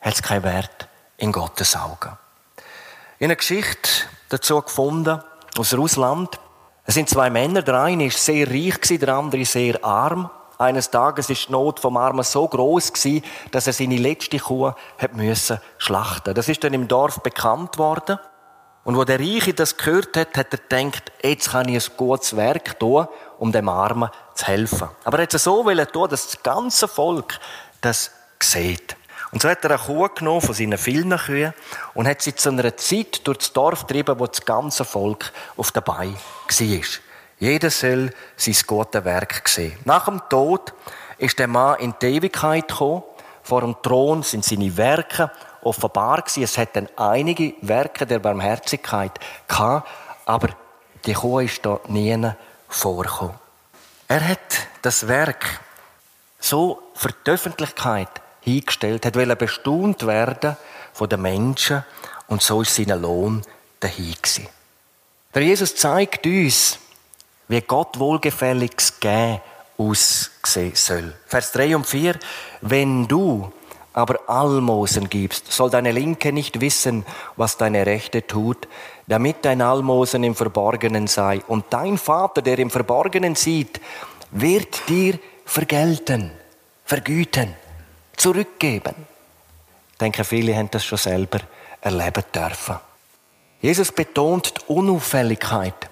hat 0.00 0.14
es 0.14 0.20
keinen 0.20 0.42
Wert 0.42 0.88
in 1.16 1.30
Gottes 1.30 1.76
Augen. 1.76 2.18
Ich 2.56 3.22
habe 3.22 3.26
eine 3.26 3.36
Geschichte 3.36 3.88
dazu 4.30 4.60
gefunden, 4.60 5.22
aus 5.56 5.74
Russland. 5.74 6.40
Es 6.84 6.94
sind 6.94 7.08
zwei 7.08 7.30
Männer, 7.30 7.62
der 7.62 7.80
eine 7.80 8.06
ist 8.06 8.24
sehr 8.24 8.48
reich, 8.50 8.80
der 8.80 9.10
andere 9.10 9.44
sehr 9.44 9.84
arm. 9.84 10.28
Eines 10.58 10.90
Tages 10.90 11.30
ist 11.30 11.46
die 11.46 11.52
Not 11.52 11.78
vom 11.78 11.96
Armen 11.96 12.24
so 12.24 12.48
groß 12.48 12.92
dass 13.52 13.68
er 13.68 13.72
seine 13.72 13.96
letzte 13.96 14.40
Kuh 14.40 14.72
schlachten. 15.78 16.34
Das 16.34 16.48
ist 16.48 16.64
dann 16.64 16.74
im 16.74 16.88
Dorf 16.88 17.22
bekannt 17.22 17.78
worden. 17.78 18.18
Und 18.88 18.96
wo 18.96 19.04
der 19.04 19.20
Reiche 19.20 19.52
das 19.52 19.76
gehört 19.76 20.16
hat, 20.16 20.34
hat 20.34 20.46
er 20.50 20.60
gedacht, 20.60 21.12
jetzt 21.22 21.50
kann 21.50 21.68
ich 21.68 21.90
ein 21.90 21.96
gutes 21.98 22.34
Werk 22.38 22.78
tun, 22.78 23.06
um 23.38 23.52
dem 23.52 23.68
Armen 23.68 24.08
zu 24.32 24.46
helfen. 24.46 24.88
Aber 25.04 25.18
er 25.18 25.24
hat 25.24 25.34
es 25.34 25.44
so 25.44 25.62
tun, 25.62 26.08
dass 26.08 26.28
das 26.28 26.42
ganze 26.42 26.88
Volk 26.88 27.38
das 27.82 28.10
sieht. 28.42 28.96
Und 29.30 29.42
so 29.42 29.50
hat 29.50 29.62
er 29.62 29.72
eine 29.72 29.78
Kuh 29.78 30.08
genommen 30.14 30.40
von 30.40 30.54
seinen 30.54 30.78
vielen 30.78 31.14
Kühen 31.18 31.52
und 31.92 32.08
hat 32.08 32.22
sie 32.22 32.34
zu 32.34 32.48
einer 32.48 32.74
Zeit 32.78 33.26
durch 33.26 33.36
das 33.36 33.52
Dorf 33.52 33.86
getrieben, 33.86 34.18
wo 34.18 34.26
das 34.26 34.42
ganze 34.42 34.86
Volk 34.86 35.34
auf 35.58 35.70
dabei 35.70 36.08
war. 36.08 36.80
Jeder 37.38 37.70
soll 37.70 38.10
sein 38.38 38.56
gutes 38.66 39.04
Werk 39.04 39.46
sehen. 39.50 39.76
Nach 39.84 40.06
dem 40.06 40.22
Tod 40.30 40.72
ist 41.18 41.38
der 41.38 41.46
Mann 41.46 41.78
in 41.80 41.94
die 42.00 42.06
Ewigkeit 42.06 42.68
gekommen. 42.68 43.02
Vor 43.42 43.60
dem 43.60 43.76
Thron 43.82 44.22
sind 44.22 44.46
seine 44.46 44.74
Werke 44.78 45.30
offenbar 45.68 46.22
gewesen. 46.22 46.42
Es 46.42 46.58
hat 46.58 46.74
dann 46.74 46.88
einige 46.96 47.54
Werke 47.60 48.06
der 48.06 48.18
Barmherzigkeit 48.18 49.12
gehabt, 49.46 49.88
aber 50.24 50.48
die 51.04 51.12
Kuh 51.12 51.40
ist 51.40 51.64
da 51.64 51.80
nie 51.88 52.30
vorgekommen. 52.68 53.34
Er 54.08 54.26
hat 54.26 54.68
das 54.82 55.06
Werk 55.06 55.60
so 56.40 56.82
für 56.94 57.10
die 57.26 57.30
Öffentlichkeit 57.30 58.08
hingestellt, 58.40 59.04
hat 59.04 59.16
wollte 59.16 59.36
bestaunt 59.36 60.06
werden 60.06 60.56
von 60.92 61.08
den 61.08 61.22
Menschen 61.22 61.84
und 62.28 62.42
so 62.42 62.62
ist 62.62 62.74
sein 62.74 63.00
Lohn 63.00 63.42
dahin 63.80 64.14
gewesen. 64.14 64.48
Der 65.34 65.42
Jesus 65.42 65.76
zeigt 65.76 66.26
uns, 66.26 66.78
wie 67.48 67.60
Gott 67.60 67.98
wohlgefälliges 67.98 68.98
Gehen 68.98 69.40
aussehen 69.76 70.74
soll. 70.74 71.14
Vers 71.26 71.52
3 71.52 71.76
und 71.76 71.86
4. 71.86 72.18
Wenn 72.62 73.06
du 73.06 73.52
aber 73.92 74.28
Almosen 74.28 75.08
gibst, 75.08 75.50
soll 75.50 75.70
deine 75.70 75.92
Linke 75.92 76.32
nicht 76.32 76.60
wissen, 76.60 77.04
was 77.36 77.56
deine 77.56 77.86
Rechte 77.86 78.26
tut, 78.26 78.68
damit 79.06 79.44
dein 79.44 79.62
Almosen 79.62 80.24
im 80.24 80.34
Verborgenen 80.34 81.06
sei. 81.06 81.42
Und 81.48 81.66
dein 81.70 81.98
Vater, 81.98 82.42
der 82.42 82.58
im 82.58 82.70
Verborgenen 82.70 83.34
sieht, 83.34 83.80
wird 84.30 84.88
dir 84.88 85.18
vergelten, 85.44 86.30
vergüten 86.84 87.54
zurückgeben. 88.16 88.94
Ich 89.92 89.98
denke, 89.98 90.24
viele 90.24 90.54
haben 90.56 90.70
das 90.70 90.84
schon 90.84 90.98
selber 90.98 91.40
erleben 91.80 92.24
dürfen. 92.34 92.76
Jesus 93.60 93.90
betont 93.90 94.54
die 94.56 94.72
Unauffälligkeit, 94.72 95.90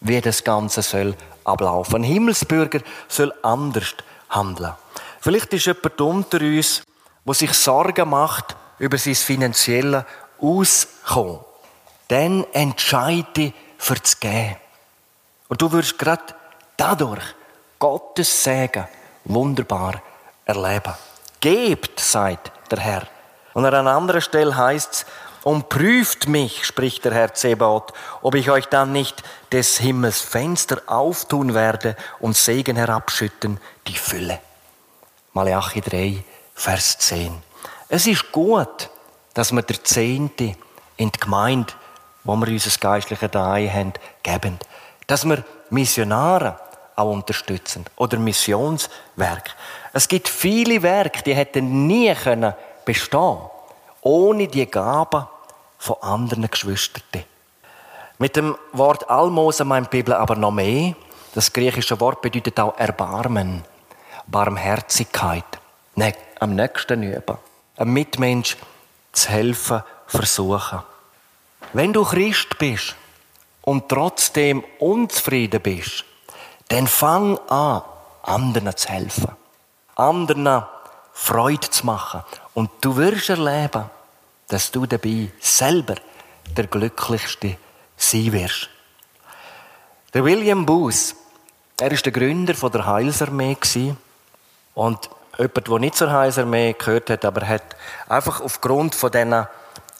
wie 0.00 0.20
das 0.20 0.42
Ganze 0.42 0.82
soll 0.82 1.14
ablaufen. 1.44 1.96
Ein 1.96 2.02
Himmelsbürger 2.02 2.80
soll 3.08 3.32
anders 3.42 3.94
handeln. 4.30 4.74
Vielleicht 5.20 5.52
ist 5.52 5.66
jemand 5.66 6.00
unter 6.00 6.40
uns, 6.40 6.82
der 7.26 7.34
sich 7.34 7.52
Sorgen 7.52 8.08
macht 8.08 8.56
über 8.78 8.98
sein 8.98 9.14
finanzielles 9.14 10.04
Auskommen. 10.40 11.40
Dann 12.08 12.44
entscheide 12.52 13.52
für 13.78 13.94
das 13.96 14.20
Gehen. 14.20 14.56
Und 15.48 15.60
du 15.60 15.70
wirst 15.72 15.98
gerade 15.98 16.34
dadurch 16.76 17.24
Gottes 17.78 18.44
Segen 18.44 18.86
wunderbar 19.24 20.02
erleben. 20.44 20.94
Gebt, 21.40 22.00
sagt 22.00 22.52
der 22.70 22.78
Herr. 22.78 23.02
Und 23.54 23.64
an 23.64 23.74
einer 23.74 23.92
anderen 23.92 24.20
Stelle 24.20 24.56
heißt 24.56 24.92
es, 24.92 25.06
und 25.46 25.68
prüft 25.68 26.26
mich, 26.26 26.64
spricht 26.64 27.04
der 27.04 27.14
Herr 27.14 27.32
Zebaoth, 27.32 27.92
ob 28.20 28.34
ich 28.34 28.50
euch 28.50 28.66
dann 28.66 28.90
nicht 28.90 29.22
des 29.52 29.78
Himmels 29.78 30.20
Fenster 30.20 30.82
auftun 30.86 31.54
werde 31.54 31.94
und 32.18 32.36
Segen 32.36 32.74
herabschütten, 32.74 33.60
die 33.86 33.94
Fülle. 33.94 34.40
Malachi 35.34 35.82
3, 35.82 36.24
Vers 36.56 36.98
10. 36.98 37.32
Es 37.88 38.06
ist 38.06 38.32
gut, 38.32 38.90
dass 39.34 39.52
wir 39.52 39.62
der 39.62 39.84
Zehnte 39.84 40.56
in 40.96 41.12
die 41.12 41.20
Gemeinde, 41.20 41.72
wo 42.24 42.34
wir 42.34 42.48
unser 42.48 42.76
geistliches 42.80 43.30
Daheim 43.30 43.72
haben, 43.72 43.92
geben. 44.22 44.58
Dass 45.06 45.24
wir 45.24 45.44
Missionare 45.70 46.58
auch 46.96 47.12
unterstützen. 47.12 47.84
Oder 47.96 48.18
Missionswerk. 48.18 49.54
Es 49.92 50.08
gibt 50.08 50.28
viele 50.28 50.82
Werke, 50.82 51.22
die 51.22 51.34
hätten 51.34 51.86
nie 51.86 52.12
können 52.14 52.54
bestehen 52.84 53.38
ohne 54.00 54.48
die 54.48 54.66
Gaben 54.66 55.26
von 55.78 55.96
anderen 56.00 56.48
Geschwistern. 56.48 57.24
Mit 58.18 58.36
dem 58.36 58.56
Wort 58.72 59.10
Almosen 59.10 59.68
meint 59.68 59.92
die 59.92 59.98
Bibel 59.98 60.14
aber 60.14 60.36
noch 60.36 60.52
mehr. 60.52 60.94
Das 61.34 61.52
griechische 61.52 62.00
Wort 62.00 62.22
bedeutet 62.22 62.58
auch 62.58 62.78
Erbarmen, 62.78 63.62
Barmherzigkeit, 64.26 65.44
ne, 65.96 66.14
am 66.40 66.54
nächsten 66.54 67.02
üben, 67.02 67.38
einem 67.76 67.92
Mitmensch 67.92 68.56
zu 69.12 69.28
helfen, 69.28 69.82
versuchen. 70.06 70.82
Wenn 71.72 71.92
du 71.92 72.04
Christ 72.04 72.58
bist 72.58 72.94
und 73.62 73.88
trotzdem 73.88 74.64
unzufrieden 74.78 75.60
bist, 75.60 76.04
dann 76.68 76.86
fang 76.86 77.38
an, 77.48 77.82
anderen 78.22 78.76
zu 78.76 78.88
helfen. 78.88 79.32
Anderen 79.94 80.64
Freude 81.12 81.70
zu 81.70 81.86
machen. 81.86 82.22
Und 82.54 82.70
du 82.80 82.96
wirst 82.96 83.30
erleben, 83.30 83.90
dass 84.48 84.70
du 84.70 84.86
dabei 84.86 85.30
selber 85.40 85.96
der 86.56 86.66
Glücklichste 86.66 87.56
sein 87.96 88.32
wirst. 88.32 88.68
Der 90.14 90.24
William 90.24 90.64
Booth, 90.64 91.14
er 91.80 91.90
ist 91.92 92.04
der 92.04 92.12
Gründer 92.12 92.54
der 92.54 92.86
Heilsarmee 92.86 93.56
und 94.74 95.10
jemand, 95.38 95.68
der 95.68 95.78
nicht 95.78 95.96
zur 95.96 96.12
Heilsarmee 96.12 96.74
gehört 96.78 97.10
hat, 97.10 97.24
aber 97.24 97.46
hat 97.46 97.76
einfach 98.08 98.40
aufgrund 98.40 98.94
von 98.94 99.10
diesen 99.10 99.46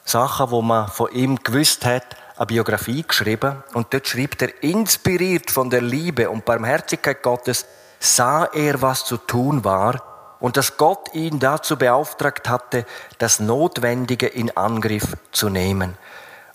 Sachen, 0.04 0.50
wo 0.50 0.62
man 0.62 0.88
von 0.88 1.10
ihm 1.12 1.36
gewusst 1.36 1.84
hat, 1.84 2.04
eine 2.36 2.46
Biografie 2.46 3.02
geschrieben 3.02 3.62
und 3.72 3.92
dort 3.92 4.06
schreibt 4.06 4.42
er, 4.42 4.62
inspiriert 4.62 5.50
von 5.50 5.70
der 5.70 5.80
Liebe 5.80 6.28
und 6.30 6.44
Barmherzigkeit 6.44 7.22
Gottes, 7.22 7.66
sah 7.98 8.44
er, 8.44 8.82
was 8.82 9.04
zu 9.04 9.16
tun 9.16 9.64
war, 9.64 10.02
und 10.38 10.58
dass 10.58 10.76
Gott 10.76 11.14
ihn 11.14 11.38
dazu 11.38 11.78
beauftragt 11.78 12.48
hatte, 12.48 12.84
das 13.18 13.40
Notwendige 13.40 14.26
in 14.26 14.54
Angriff 14.54 15.16
zu 15.32 15.48
nehmen. 15.48 15.96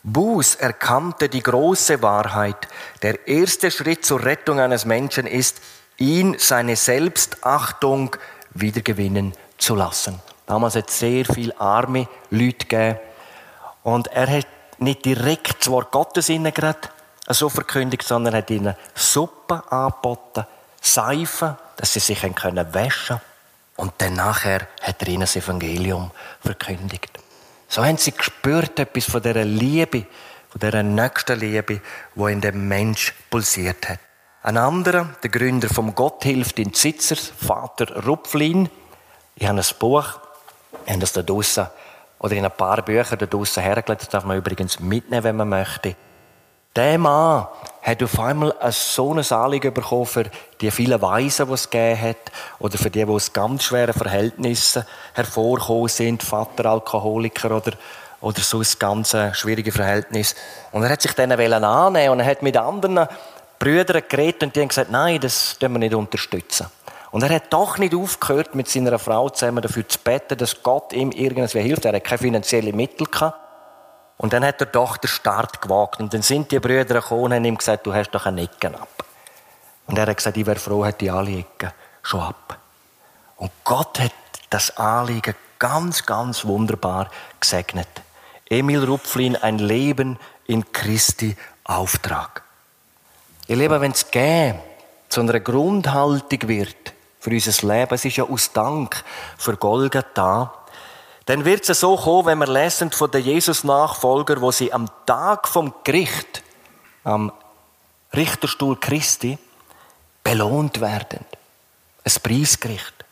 Buß 0.04 0.56
erkannte 0.56 1.30
die 1.30 1.44
große 1.44 2.02
Wahrheit. 2.02 2.68
Der 3.02 3.28
erste 3.28 3.72
Schritt 3.72 4.06
zur 4.06 4.24
Rettung 4.24 4.60
eines 4.60 4.86
Menschen 4.86 5.26
ist, 5.28 5.62
ihn 5.98 6.36
seine 6.40 6.76
Selbstachtung 6.76 8.16
wiedergewinnen 8.53 9.34
zu 9.58 9.75
lassen. 9.75 10.20
Damals 10.46 10.75
hat 10.75 10.89
es 10.89 11.00
sehr 11.00 11.25
viele 11.25 11.60
arme 11.60 12.08
Leute 12.29 12.65
gegeben. 12.65 13.00
Und 13.84 14.08
er 14.08 14.29
hat 14.29 14.48
nicht 14.79 15.05
direkt 15.05 15.62
das 15.62 15.70
Wort 15.70 15.91
Gottes 15.91 16.29
ihnen 16.29 16.53
gerade 16.53 16.79
so 17.27 17.50
verkündigt, 17.50 18.03
sondern 18.03 18.36
hat 18.36 18.50
ihnen 18.50 18.75
Suppe 18.93 19.63
angeboten, 19.72 20.46
Seife, 20.81 21.58
dass 21.77 21.93
sie 21.93 22.00
sich 22.00 22.24
waschen 22.24 22.36
können 22.36 22.72
Und 23.75 23.93
dann 24.00 24.15
nachher 24.15 24.67
hat 24.81 25.01
er 25.01 25.08
ihnen 25.08 25.22
das 25.22 25.36
Evangelium 25.36 26.12
verkündigt. 26.41 27.17
So 27.67 27.86
haben 27.86 27.98
sie 27.98 28.12
gespürt, 28.12 28.79
etwas 28.79 29.05
von 29.05 29.22
dieser 29.22 29.46
Liebe, 29.46 30.05
von 30.50 30.60
dieser 30.60 30.84
nächsten 30.84 31.39
Liebe, 31.39 31.79
die 32.15 32.31
in 32.31 32.41
dem 32.41 32.67
Mensch 32.67 33.13
pulsiert 33.29 33.88
hat. 33.88 34.00
Ein 34.44 34.58
anderer, 34.58 35.08
der 35.22 35.30
Gründer 35.30 35.70
vom 35.70 35.94
Gott 35.94 36.24
hilft 36.24 36.58
in 36.58 36.74
Zitzers, 36.74 37.32
Vater 37.38 38.06
Rupflin. 38.08 38.72
Ich 39.36 39.48
habe 39.48 39.60
ein 39.60 39.66
Buch, 39.78 40.20
ich 40.84 40.90
habe 40.92 41.00
das 41.00 41.14
da 41.14 41.22
draussen, 41.22 41.68
oder 42.18 42.34
in 42.34 42.44
ein 42.44 42.52
paar 42.52 42.82
Büchern 42.82 43.20
da 43.20 43.28
draussen 43.28 43.62
hergelegt, 43.62 44.02
das 44.02 44.10
darf 44.10 44.24
man 44.24 44.38
übrigens 44.38 44.80
mitnehmen, 44.80 45.24
wenn 45.24 45.36
man 45.36 45.50
möchte. 45.50 45.96
Der 46.76 46.98
Mann 46.98 47.50
hat 47.84 48.02
auf 48.02 48.20
einmal 48.20 48.58
ein 48.60 48.72
so 48.72 49.14
ein 49.14 49.24
Anliegen 49.32 49.76
bekommen 49.76 50.08
für 50.08 50.26
die 50.60 50.72
vielen 50.72 51.00
Weisen, 51.00 51.46
die 51.46 51.54
es 51.54 51.70
gegeben 51.70 52.02
hat, 52.02 52.32
oder 52.58 52.80
für 52.80 52.90
die, 52.90 53.06
die 53.06 53.12
aus 53.12 53.34
ganz 53.34 53.66
schweren 53.66 53.94
Verhältnissen 53.94 54.86
hervorgekommen 55.14 55.88
sind, 55.88 56.24
Vateralkoholiker 56.24 57.52
oder, 57.52 57.74
oder 58.22 58.42
so 58.42 58.60
ein 58.60 58.68
ganz 58.80 59.16
schwieriges 59.34 59.76
Verhältnis. 59.76 60.34
Und 60.72 60.82
er 60.82 60.90
hat 60.90 61.04
sich 61.04 61.14
denen 61.14 61.40
annehmen 61.40 62.10
und 62.10 62.20
er 62.22 62.26
hat 62.26 62.42
mit 62.42 62.58
anderen 62.58 63.08
Brüdern 63.62 64.01
geredet 64.10 64.41
und 64.41 64.56
die 64.56 64.62
haben 64.62 64.70
gesagt, 64.70 64.89
nein, 64.89 65.20
das 65.20 65.56
können 65.60 65.75
wir 65.75 65.80
nicht 65.80 65.94
unterstützen. 65.94 66.65
Und 67.12 67.22
er 67.22 67.30
hat 67.30 67.53
doch 67.53 67.77
nicht 67.77 67.94
aufgehört, 67.94 68.56
mit 68.56 68.68
seiner 68.68 68.98
Frau 68.98 69.30
zusammen 69.30 69.62
dafür 69.62 69.88
zu 69.88 70.00
beten, 70.00 70.36
dass 70.36 70.63
Gott 70.63 70.94
ihm 70.94 71.12
irgendwie 71.12 71.60
hilft. 71.60 71.86
Er 71.86 71.94
hat 71.94 72.03
keine 72.03 72.18
finanziellen 72.18 72.75
Mittel 72.75 73.06
gehabt. 73.06 73.38
Und 74.18 74.34
dann 74.34 74.44
hat 74.44 74.62
er 74.62 74.65
doch 74.65 74.98
den 74.98 75.10
Start 75.10 75.62
gewagt. 75.62 76.00
Und 76.00 76.12
dann 76.12 76.24
sind 76.24 76.51
die 76.51 76.60
Brüder 76.60 77.01
gekommen 77.01 77.25
und 77.25 77.34
haben 77.36 77.46
ihm 77.46 77.58
gesagt, 77.58 77.86
du 77.86 77.94
hast 77.94 78.10
doch 78.10 78.25
eine 78.25 78.41
Ecken 78.41 78.74
ab. 78.74 79.06
Und 79.86 79.96
er 79.96 80.08
hat 80.08 80.18
gesagt, 80.18 80.38
ich 80.38 80.46
wäre 80.48 80.58
froh, 80.58 80.84
hätte 80.84 81.06
ich 81.06 81.12
alle 81.12 81.38
Ecken 81.38 81.72
schon 82.01 82.22
ab. 82.22 82.58
Und 83.36 83.51
Gott 83.63 84.00
hat 84.00 84.12
das 84.50 84.75
Anliegen 84.75 85.36
ganz, 85.60 86.08
ganz 86.08 86.46
wunderbar 86.46 87.12
gesegnet. 87.39 87.89
Emil 88.50 88.84
Rupflin, 88.84 89.36
ein 89.36 89.60
Leben 89.60 90.18
in 90.48 90.72
Christi 90.72 91.38
Auftrag. 91.63 92.41
Ihr 93.51 93.58
Lieben, 93.58 93.81
wenn 93.81 93.91
es 93.91 94.10
gehen 94.10 94.58
zu 95.10 95.20
einer 95.20 95.41
Grundhaltung 95.41 96.48
wird 96.48 96.93
für 97.20 97.31
unser 97.31 97.67
Leben, 97.67 97.93
es 97.96 98.05
ist 98.05 98.15
ja 98.15 98.24
aus 98.24 98.53
Dank 98.53 99.03
für 99.38 99.58
Golgatha, 99.58 100.53
dann 101.25 101.43
wird 101.43 101.70
es 101.70 101.81
so 101.81 101.98
kommen, 101.98 102.27
wenn 102.27 102.38
wir 102.38 102.48
lesen 102.48 102.91
von 102.91 103.12
den 103.12 103.25
Jesus-Nachfolger, 103.25 104.39
wo 104.39 104.51
sie 104.51 104.72
am 104.72 104.89
Tag 105.05 105.50
vom 105.50 105.74
Gericht, 105.84 106.41
am 107.03 107.29
Richterstuhl 108.15 108.79
Christi, 108.79 109.38
belohnt 110.24 110.79
werden. 110.79 111.25
Ein 112.05 112.13
Preisgericht. 112.24 113.03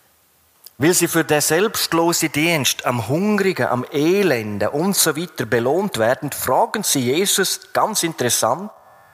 Weil 0.78 0.94
sie 0.94 1.10
für 1.10 1.26
den 1.26 1.42
selbstlosen 1.42 2.32
Dienst 2.32 2.86
am 2.86 3.10
Hungrigen, 3.10 3.68
am 3.68 3.84
Elenden 3.92 4.70
und 4.70 4.96
so 4.96 5.18
weiter 5.18 5.46
belohnt 5.46 5.98
werden, 5.98 6.32
fragen 6.32 6.84
sie 6.84 7.02
Jesus 7.02 7.74
ganz 7.74 8.04
interessant, 8.04 8.72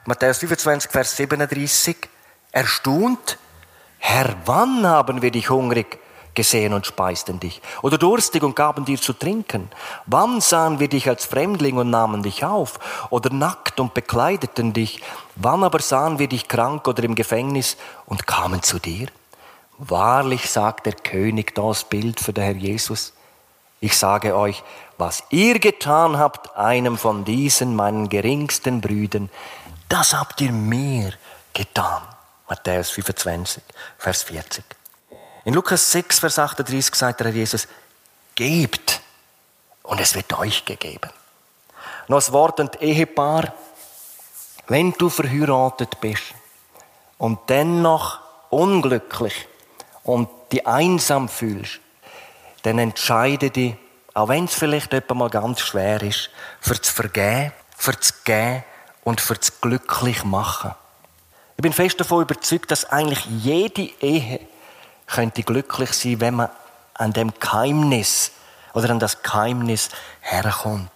Matthäus 0.08 0.38
25, 0.38 0.92
Vers 0.92 1.16
37, 1.16 1.96
erstaunt, 2.52 3.38
Herr, 3.98 4.36
wann 4.44 4.86
haben 4.86 5.20
wir 5.20 5.32
dich 5.32 5.50
hungrig 5.50 5.98
gesehen 6.32 6.74
und 6.74 6.86
speisten 6.86 7.40
dich? 7.40 7.60
Oder 7.82 7.98
durstig 7.98 8.44
und 8.44 8.54
gaben 8.54 8.84
dir 8.84 9.00
zu 9.00 9.14
trinken? 9.14 9.68
Wann 10.06 10.40
sahen 10.40 10.78
wir 10.78 10.86
dich 10.86 11.08
als 11.08 11.24
Fremdling 11.24 11.76
und 11.76 11.90
nahmen 11.90 12.22
dich 12.22 12.44
auf? 12.44 12.78
Oder 13.10 13.32
nackt 13.32 13.80
und 13.80 13.94
bekleideten 13.94 14.72
dich? 14.72 15.02
Wann 15.34 15.64
aber 15.64 15.80
sahen 15.80 16.20
wir 16.20 16.28
dich 16.28 16.46
krank 16.46 16.86
oder 16.86 17.02
im 17.02 17.16
Gefängnis 17.16 17.76
und 18.04 18.28
kamen 18.28 18.62
zu 18.62 18.78
dir? 18.78 19.08
Wahrlich 19.76 20.48
sagt 20.48 20.86
der 20.86 20.94
König 20.94 21.52
das 21.56 21.82
Bild 21.82 22.20
für 22.20 22.32
den 22.32 22.44
Herr 22.44 22.54
Jesus. 22.54 23.12
Ich 23.80 23.98
sage 23.98 24.36
euch, 24.36 24.62
was 24.98 25.24
ihr 25.30 25.58
getan 25.58 26.16
habt, 26.16 26.56
einem 26.56 26.96
von 26.96 27.24
diesen 27.24 27.74
meinen 27.74 28.08
geringsten 28.08 28.80
Brüdern, 28.80 29.30
das 29.88 30.14
habt 30.14 30.40
ihr 30.40 30.52
mir 30.52 31.12
getan. 31.52 32.02
Matthäus 32.48 32.90
25, 32.90 33.62
Vers 33.98 34.22
40. 34.24 34.64
In 35.44 35.54
Lukas 35.54 35.92
6, 35.92 36.20
Vers 36.20 36.38
38 36.38 36.94
sagt 36.94 37.20
der 37.20 37.28
Herr 37.28 37.34
Jesus, 37.34 37.68
gebt 38.34 39.00
und 39.82 40.00
es 40.00 40.14
wird 40.14 40.32
euch 40.38 40.64
gegeben. 40.64 41.10
Noch 42.08 42.18
das 42.18 42.32
Wort 42.32 42.60
und 42.60 42.80
Ehepaar, 42.82 43.52
wenn 44.68 44.92
du 44.92 45.08
verheiratet 45.08 46.00
bist 46.00 46.34
und 47.18 47.38
dennoch 47.48 48.20
unglücklich 48.50 49.48
und 50.02 50.28
die 50.52 50.66
einsam 50.66 51.28
fühlst, 51.28 51.80
dann 52.62 52.78
entscheide 52.78 53.50
dich, 53.50 53.74
auch 54.14 54.28
wenn 54.28 54.44
es 54.44 54.54
vielleicht 54.54 54.92
mal 55.10 55.30
ganz 55.30 55.60
schwer 55.60 56.02
ist, 56.02 56.30
für 56.60 56.80
zu 56.80 56.92
vergeben, 56.92 57.52
für 57.76 57.98
zu 57.98 58.12
geben 58.24 58.64
und 59.06 59.20
für 59.20 59.34
das 59.34 59.60
glücklich 59.60 60.24
machen. 60.24 60.74
Ich 61.56 61.62
bin 61.62 61.72
fest 61.72 62.00
davon 62.00 62.22
überzeugt, 62.22 62.72
dass 62.72 62.86
eigentlich 62.86 63.24
jede 63.26 63.82
Ehe 64.00 64.40
könnte 65.06 65.44
glücklich 65.44 65.92
sein, 65.92 66.20
wenn 66.20 66.34
man 66.34 66.50
an 66.94 67.12
dem 67.12 67.32
Geheimnis 67.38 68.32
oder 68.74 68.90
an 68.90 68.98
das 68.98 69.22
Geheimnis 69.22 69.90
herkommt. 70.22 70.90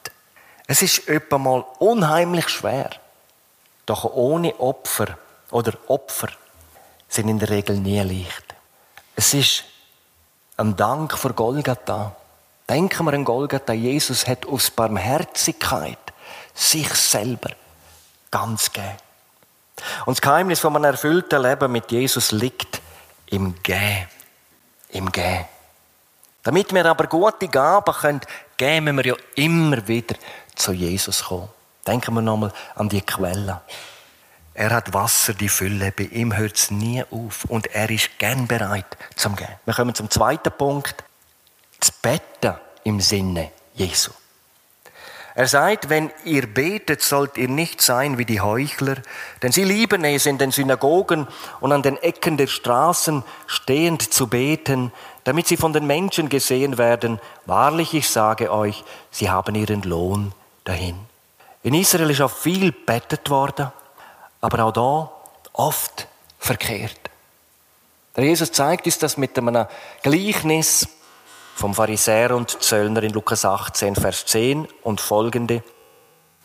Es 0.66 0.82
ist 0.82 1.08
öppe 1.08 1.38
mal 1.38 1.64
unheimlich 1.78 2.48
schwer. 2.48 2.90
Doch 3.86 4.02
ohne 4.02 4.58
Opfer 4.58 5.16
oder 5.52 5.74
Opfer 5.86 6.30
sind 7.08 7.28
in 7.28 7.38
der 7.38 7.50
Regel 7.50 7.76
nie 7.76 8.00
leicht. 8.00 8.56
Es 9.14 9.34
ist 9.34 9.62
ein 10.56 10.74
Dank 10.74 11.16
für 11.16 11.32
Golgatha. 11.32 12.16
Denken 12.68 13.04
wir 13.04 13.12
an 13.12 13.24
Golgatha. 13.24 13.72
Jesus 13.72 14.26
hat 14.26 14.46
aus 14.46 14.68
Barmherzigkeit 14.68 15.98
sich 16.54 16.92
selber 16.92 17.50
ganz 18.30 18.72
geben. 18.72 18.96
Und 20.06 20.16
das 20.16 20.20
Geheimnis 20.20 20.60
von 20.60 20.76
einem 20.76 20.84
erfüllten 20.84 21.42
Leben 21.42 21.72
mit 21.72 21.90
Jesus 21.90 22.32
liegt 22.32 22.80
im 23.26 23.60
Gehen. 23.62 24.08
Im 24.90 25.10
Gehen. 25.10 25.46
Damit 26.42 26.72
wir 26.72 26.86
aber 26.86 27.06
gute 27.06 27.48
Gaben 27.48 27.94
können, 27.94 28.20
gehen 28.56 28.84
müssen 28.84 28.96
wir 28.98 29.06
ja 29.06 29.14
immer 29.36 29.86
wieder 29.86 30.16
zu 30.54 30.72
Jesus 30.72 31.24
kommen. 31.24 31.48
Denken 31.86 32.14
wir 32.14 32.22
nochmal 32.22 32.52
an 32.74 32.88
die 32.88 33.02
Quelle. 33.02 33.60
Er 34.54 34.70
hat 34.70 34.92
Wasser, 34.92 35.34
die 35.34 35.48
Fülle. 35.48 35.92
Bei 35.92 36.04
ihm 36.04 36.36
hört 36.36 36.56
es 36.56 36.70
nie 36.70 37.02
auf. 37.10 37.44
Und 37.46 37.68
er 37.68 37.88
ist 37.90 38.18
gern 38.18 38.46
bereit 38.46 38.96
zum 39.16 39.36
Gehen. 39.36 39.48
Wir 39.64 39.74
kommen 39.74 39.94
zum 39.94 40.10
zweiten 40.10 40.52
Punkt. 40.52 41.04
Das 41.78 41.90
Betten 41.90 42.54
im 42.84 43.00
Sinne 43.00 43.52
Jesu. 43.74 44.10
Er 45.34 45.46
sagt, 45.46 45.88
wenn 45.88 46.10
ihr 46.24 46.46
betet, 46.46 47.02
sollt 47.02 47.36
ihr 47.36 47.48
nicht 47.48 47.80
sein 47.80 48.18
wie 48.18 48.24
die 48.24 48.40
Heuchler, 48.40 48.96
denn 49.42 49.52
sie 49.52 49.64
lieben 49.64 50.04
es, 50.04 50.26
in 50.26 50.38
den 50.38 50.50
Synagogen 50.50 51.28
und 51.60 51.72
an 51.72 51.82
den 51.82 51.96
Ecken 51.96 52.36
der 52.36 52.48
Straßen 52.48 53.22
stehend 53.46 54.12
zu 54.12 54.26
beten, 54.26 54.92
damit 55.24 55.46
sie 55.46 55.56
von 55.56 55.72
den 55.72 55.86
Menschen 55.86 56.28
gesehen 56.28 56.78
werden. 56.78 57.20
Wahrlich, 57.46 57.94
ich 57.94 58.08
sage 58.08 58.52
euch, 58.52 58.82
sie 59.10 59.30
haben 59.30 59.54
ihren 59.54 59.82
Lohn 59.82 60.32
dahin. 60.64 60.98
In 61.62 61.74
Israel 61.74 62.10
ist 62.10 62.20
auch 62.20 62.30
viel 62.30 62.72
bettet 62.72 63.30
worden, 63.30 63.70
aber 64.40 64.64
auch 64.64 64.72
da 64.72 65.10
oft 65.52 66.08
verkehrt. 66.38 66.98
Der 68.16 68.24
Jesus 68.24 68.50
zeigt 68.50 68.86
uns 68.86 68.98
das 68.98 69.16
mit 69.16 69.38
einem 69.38 69.66
Gleichnis, 70.02 70.88
vom 71.60 71.74
Pharisäer 71.74 72.34
und 72.34 72.62
Zöllner 72.62 73.02
in 73.02 73.12
Lukas 73.12 73.44
18, 73.44 73.94
Vers 73.94 74.24
10 74.24 74.66
und 74.82 74.98
folgende. 74.98 75.62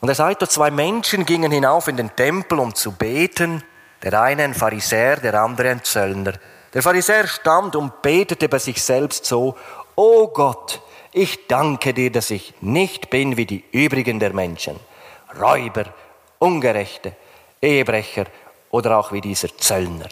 Und 0.02 0.10
er 0.10 0.16
sagt, 0.16 0.46
zwei 0.52 0.70
Menschen 0.70 1.26
gingen 1.26 1.54
hinauf 1.54 1.88
in 1.88 1.96
den 1.96 2.14
Tempel, 2.14 2.60
um 2.60 2.76
zu 2.76 2.92
beten. 2.92 3.64
Der 4.04 4.22
eine 4.22 4.44
ein 4.44 4.54
Pharisäer, 4.54 5.16
der 5.16 5.42
andere 5.42 5.70
ein 5.70 5.82
Zöllner. 5.86 6.34
Der 6.74 6.84
Pharisäer 6.84 7.28
stand 7.28 7.78
und 7.78 8.02
betete 8.02 8.50
bei 8.50 8.60
sich 8.60 8.84
selbst 8.84 9.26
so, 9.26 9.56
O 9.96 10.28
Gott, 10.28 10.82
ich 11.14 11.48
danke 11.48 11.94
dir, 11.94 12.12
dass 12.12 12.30
ich 12.30 12.54
nicht 12.60 13.10
bin 13.10 13.38
wie 13.38 13.46
die 13.46 13.64
übrigen 13.72 14.20
der 14.20 14.34
Menschen. 14.34 14.78
Räuber, 15.40 15.86
Ungerechte, 16.40 17.16
Ehebrecher 17.62 18.26
oder 18.70 18.98
auch 18.98 19.14
wie 19.14 19.22
dieser 19.22 19.58
Zöllner. 19.58 20.10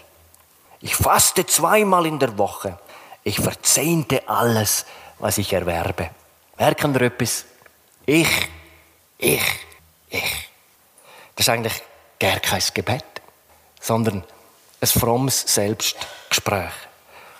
Ich 0.79 0.95
faste 0.95 1.45
zweimal 1.45 2.05
in 2.05 2.19
der 2.19 2.37
Woche. 2.37 2.79
Ich 3.23 3.39
verzehnte 3.39 4.27
alles, 4.27 4.86
was 5.19 5.38
ich 5.38 5.53
erwerbe. 5.53 6.09
Merken 6.57 6.93
wir 6.93 7.01
etwas? 7.03 7.45
Ich, 8.05 8.29
ich, 9.17 9.41
ich. 10.09 10.49
Das 11.36 11.47
ist 11.47 11.49
eigentlich 11.49 11.81
gar 12.19 12.39
kein 12.39 12.62
Gebet, 12.73 13.05
sondern 13.79 14.23
ein 14.81 14.88
frommes 14.88 15.41
Selbstgespräch. 15.41 16.73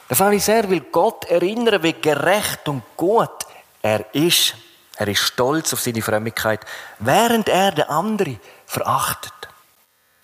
Da 0.08 0.32
ich 0.32 0.44
sehr, 0.44 0.70
will 0.70 0.82
Gott 0.92 1.26
erinnern, 1.26 1.82
wie 1.84 1.94
gerecht 1.94 2.68
und 2.68 2.84
gut 2.96 3.46
er 3.82 4.14
ist. 4.14 4.56
Er 4.96 5.08
ist 5.08 5.20
stolz 5.22 5.74
auf 5.74 5.82
seine 5.82 6.02
Frömmigkeit, 6.02 6.62
während 7.00 7.50
er 7.50 7.72
den 7.72 7.86
anderen 7.86 8.40
verachtet. 8.66 9.34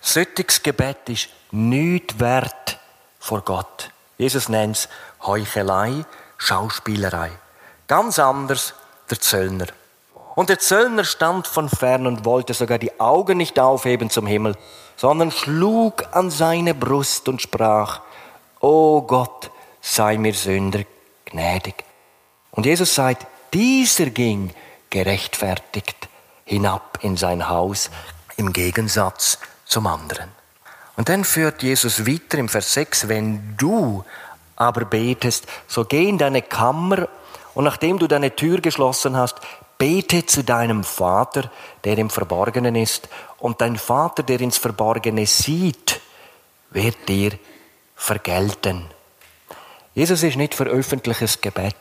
Solches 0.00 0.62
Gebet 0.62 1.08
ist 1.08 1.28
nichts 1.50 2.18
wert 2.18 2.78
vor 3.18 3.42
Gott. 3.42 3.90
Jesus 4.16 4.48
nennt 4.48 4.76
es 4.76 4.88
Heuchelei, 5.22 6.04
Schauspielerei. 6.38 7.30
Ganz 7.86 8.18
anders 8.18 8.74
der 9.10 9.20
Zöllner. 9.20 9.66
Und 10.34 10.48
der 10.48 10.58
Zöllner 10.58 11.04
stand 11.04 11.46
von 11.46 11.68
fern 11.68 12.06
und 12.06 12.24
wollte 12.24 12.54
sogar 12.54 12.78
die 12.78 12.98
Augen 13.00 13.38
nicht 13.38 13.58
aufheben 13.58 14.10
zum 14.10 14.26
Himmel, 14.26 14.56
sondern 14.96 15.30
schlug 15.30 16.04
an 16.12 16.30
seine 16.30 16.74
Brust 16.74 17.28
und 17.28 17.42
sprach, 17.42 18.00
O 18.60 19.02
Gott, 19.02 19.50
sei 19.80 20.18
mir 20.18 20.34
Sünder 20.34 20.84
gnädig. 21.24 21.84
Und 22.52 22.66
Jesus 22.66 22.94
sagt, 22.94 23.26
dieser 23.52 24.06
ging 24.06 24.52
gerechtfertigt 24.90 26.08
hinab 26.44 26.98
in 27.02 27.16
sein 27.16 27.48
Haus 27.48 27.90
im 28.36 28.52
Gegensatz 28.52 29.38
zum 29.64 29.86
anderen. 29.86 30.30
Und 30.96 31.08
dann 31.08 31.24
führt 31.24 31.62
Jesus 31.62 32.06
weiter 32.06 32.38
im 32.38 32.48
Vers 32.48 32.74
6, 32.74 33.08
wenn 33.08 33.56
du 33.56 34.04
aber 34.60 34.84
betest, 34.84 35.46
so 35.66 35.86
geh 35.86 36.06
in 36.06 36.18
deine 36.18 36.42
Kammer 36.42 37.08
und 37.54 37.64
nachdem 37.64 37.98
du 37.98 38.06
deine 38.06 38.36
Tür 38.36 38.60
geschlossen 38.60 39.16
hast, 39.16 39.40
bete 39.78 40.26
zu 40.26 40.44
deinem 40.44 40.84
Vater, 40.84 41.50
der 41.82 41.96
im 41.96 42.10
Verborgenen 42.10 42.76
ist, 42.76 43.08
und 43.38 43.62
dein 43.62 43.76
Vater, 43.76 44.22
der 44.22 44.38
ins 44.42 44.58
Verborgene 44.58 45.24
sieht, 45.24 46.02
wird 46.70 47.08
dir 47.08 47.32
vergelten. 47.96 48.84
Jesus 49.94 50.22
ist 50.22 50.36
nicht 50.36 50.54
für 50.54 50.64
öffentliches 50.64 51.40
Gebet. 51.40 51.74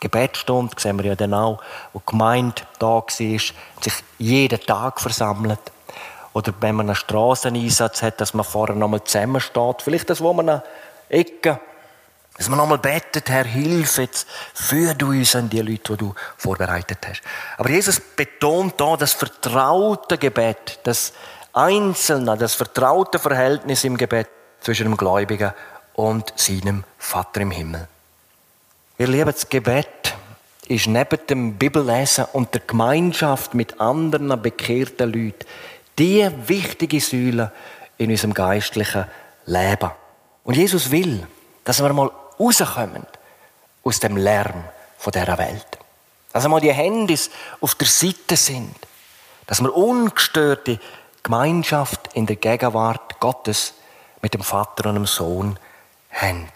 Gebetsstunde, 0.00 0.74
sehen 0.78 0.98
wir 0.98 1.06
ja 1.06 1.16
dann 1.16 1.34
auch, 1.34 1.62
wo 1.92 1.98
die 1.98 2.06
Gemeinde 2.06 2.62
da 2.78 2.86
war, 2.86 3.04
sich 3.10 3.52
jeden 4.18 4.60
Tag 4.60 5.00
versammelt. 5.02 5.60
Oder 6.32 6.54
wenn 6.60 6.76
man 6.76 6.88
einen 6.88 6.96
Strasseneinsatz 6.96 8.02
hat, 8.02 8.22
dass 8.22 8.32
man 8.32 8.44
vorher 8.44 8.74
nochmal 8.74 9.04
zusammensteht. 9.04 9.82
Vielleicht 9.82 10.08
das, 10.08 10.22
wo 10.22 10.32
man 10.32 10.48
eine 10.48 10.62
Ecke, 11.08 11.60
dass 12.36 12.48
man 12.48 12.58
nochmal 12.58 12.78
betet, 12.78 13.30
Herr, 13.30 13.44
hilf 13.44 13.98
jetzt, 13.98 14.26
führ 14.52 14.94
du 14.94 15.08
uns 15.08 15.34
an 15.34 15.48
die 15.48 15.60
Leute, 15.60 15.92
die 15.92 15.98
du 15.98 16.14
vorbereitet 16.36 16.98
hast. 17.08 17.22
Aber 17.56 17.70
Jesus 17.70 17.98
betont 17.98 18.78
da 18.78 18.96
das 18.96 19.12
vertraute 19.12 20.18
Gebet, 20.18 20.80
das 20.82 21.12
einzelne, 21.54 22.36
das 22.36 22.54
vertraute 22.54 23.18
Verhältnis 23.18 23.84
im 23.84 23.96
Gebet 23.96 24.28
zwischen 24.60 24.84
dem 24.84 24.96
Gläubigen 24.96 25.52
und 25.94 26.32
seinem 26.36 26.84
Vater 26.98 27.40
im 27.40 27.50
Himmel. 27.50 27.88
Ihr 28.98 29.08
Lieben, 29.08 29.32
das 29.32 29.48
Gebet 29.48 30.14
ist 30.68 30.86
neben 30.88 31.26
dem 31.28 31.54
Bibellesen 31.54 32.26
und 32.32 32.52
der 32.52 32.62
Gemeinschaft 32.66 33.54
mit 33.54 33.80
anderen 33.80 34.40
bekehrten 34.42 35.12
Leuten 35.12 35.46
die 35.98 36.28
wichtige 36.46 37.00
Säule 37.00 37.52
in 37.96 38.10
unserem 38.10 38.34
geistlichen 38.34 39.06
Leben. 39.46 39.90
Und 40.44 40.56
Jesus 40.56 40.90
will, 40.90 41.26
dass 41.64 41.82
wir 41.82 41.92
mal 41.92 42.10
rauskommen 42.38 43.06
aus 43.84 44.00
dem 44.00 44.16
Lärm 44.16 44.64
dieser 45.04 45.38
Welt. 45.38 45.78
Dass 46.32 46.44
einmal 46.44 46.60
die 46.60 46.72
Handys 46.72 47.30
auf 47.60 47.74
der 47.76 47.86
Seite 47.86 48.36
sind. 48.36 48.74
Dass 49.46 49.60
wir 49.60 49.74
ungestörte 49.74 50.80
Gemeinschaft 51.22 52.10
in 52.14 52.26
der 52.26 52.36
Gegenwart 52.36 53.20
Gottes 53.20 53.74
mit 54.22 54.34
dem 54.34 54.42
Vater 54.42 54.88
und 54.88 54.96
dem 54.96 55.06
Sohn 55.06 55.58
haben. 56.10 56.48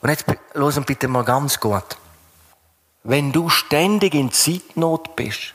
Und 0.00 0.10
jetzt 0.10 0.24
hören 0.54 0.84
bitte 0.84 1.08
mal 1.08 1.24
ganz 1.24 1.58
gut. 1.58 1.96
Wenn 3.02 3.32
du 3.32 3.48
ständig 3.48 4.14
in 4.14 4.32
Zeitnot 4.32 5.16
bist 5.16 5.54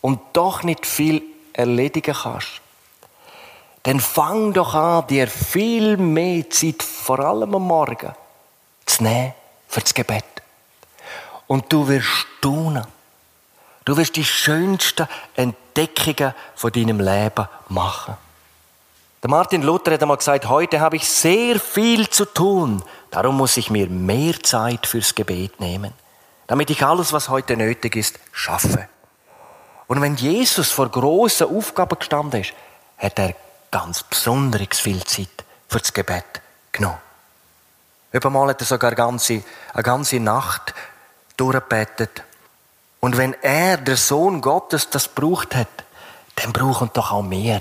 und 0.00 0.20
doch 0.32 0.62
nicht 0.62 0.86
viel 0.86 1.22
erledigen 1.52 2.14
kannst, 2.14 2.60
dann 3.84 4.00
fang 4.00 4.52
doch 4.52 4.74
an, 4.74 5.06
dir 5.06 5.28
viel 5.28 5.96
mehr 5.96 6.48
Zeit, 6.50 6.82
vor 6.82 7.20
allem 7.20 7.54
am 7.54 7.66
Morgen, 7.66 8.12
zu 8.96 9.02
nehmen 9.02 9.34
für 9.68 9.80
das 9.80 9.94
Gebet. 9.94 10.24
Und 11.46 11.72
du 11.72 11.88
wirst 11.88 12.06
staunen. 12.06 12.86
Du 13.84 13.96
wirst 13.96 14.16
die 14.16 14.24
schönsten 14.24 15.06
Entdeckungen 15.36 16.34
von 16.54 16.72
deinem 16.72 17.00
Leben 17.00 17.48
machen. 17.68 18.16
Der 19.22 19.30
Martin 19.30 19.62
Luther 19.62 19.92
hat 19.92 20.02
einmal 20.02 20.16
gesagt, 20.18 20.48
heute 20.48 20.80
habe 20.80 20.96
ich 20.96 21.08
sehr 21.08 21.58
viel 21.58 22.08
zu 22.10 22.26
tun, 22.26 22.82
darum 23.10 23.36
muss 23.36 23.56
ich 23.56 23.70
mir 23.70 23.88
mehr 23.88 24.38
Zeit 24.42 24.86
fürs 24.86 25.14
Gebet 25.14 25.60
nehmen, 25.60 25.92
damit 26.46 26.68
ich 26.70 26.84
alles, 26.84 27.12
was 27.12 27.30
heute 27.30 27.56
nötig 27.56 27.96
ist, 27.96 28.18
schaffe. 28.32 28.88
Und 29.86 30.00
wenn 30.00 30.16
Jesus 30.16 30.70
vor 30.70 30.90
grossen 30.90 31.56
Aufgaben 31.56 31.98
gestanden 31.98 32.42
ist, 32.42 32.52
hat 32.98 33.18
er 33.18 33.34
ganz 33.70 34.02
besonders 34.02 34.78
viel 34.78 35.02
Zeit 35.04 35.44
für 35.68 35.78
das 35.78 35.92
Gebet 35.92 36.42
genommen. 36.72 37.03
Übermal 38.14 38.50
hat 38.50 38.60
er 38.60 38.66
sogar 38.66 38.90
eine 38.90 38.96
ganze, 38.96 39.42
eine 39.72 39.82
ganze 39.82 40.20
Nacht 40.20 40.72
durchgebetet. 41.36 42.22
Und 43.00 43.16
wenn 43.16 43.34
er, 43.42 43.76
der 43.76 43.96
Sohn 43.96 44.40
Gottes, 44.40 44.88
das 44.88 45.08
braucht 45.08 45.56
hat, 45.56 45.66
dann 46.36 46.52
brauchen 46.52 46.90
doch 46.94 47.10
auch 47.10 47.22
mehr 47.24 47.58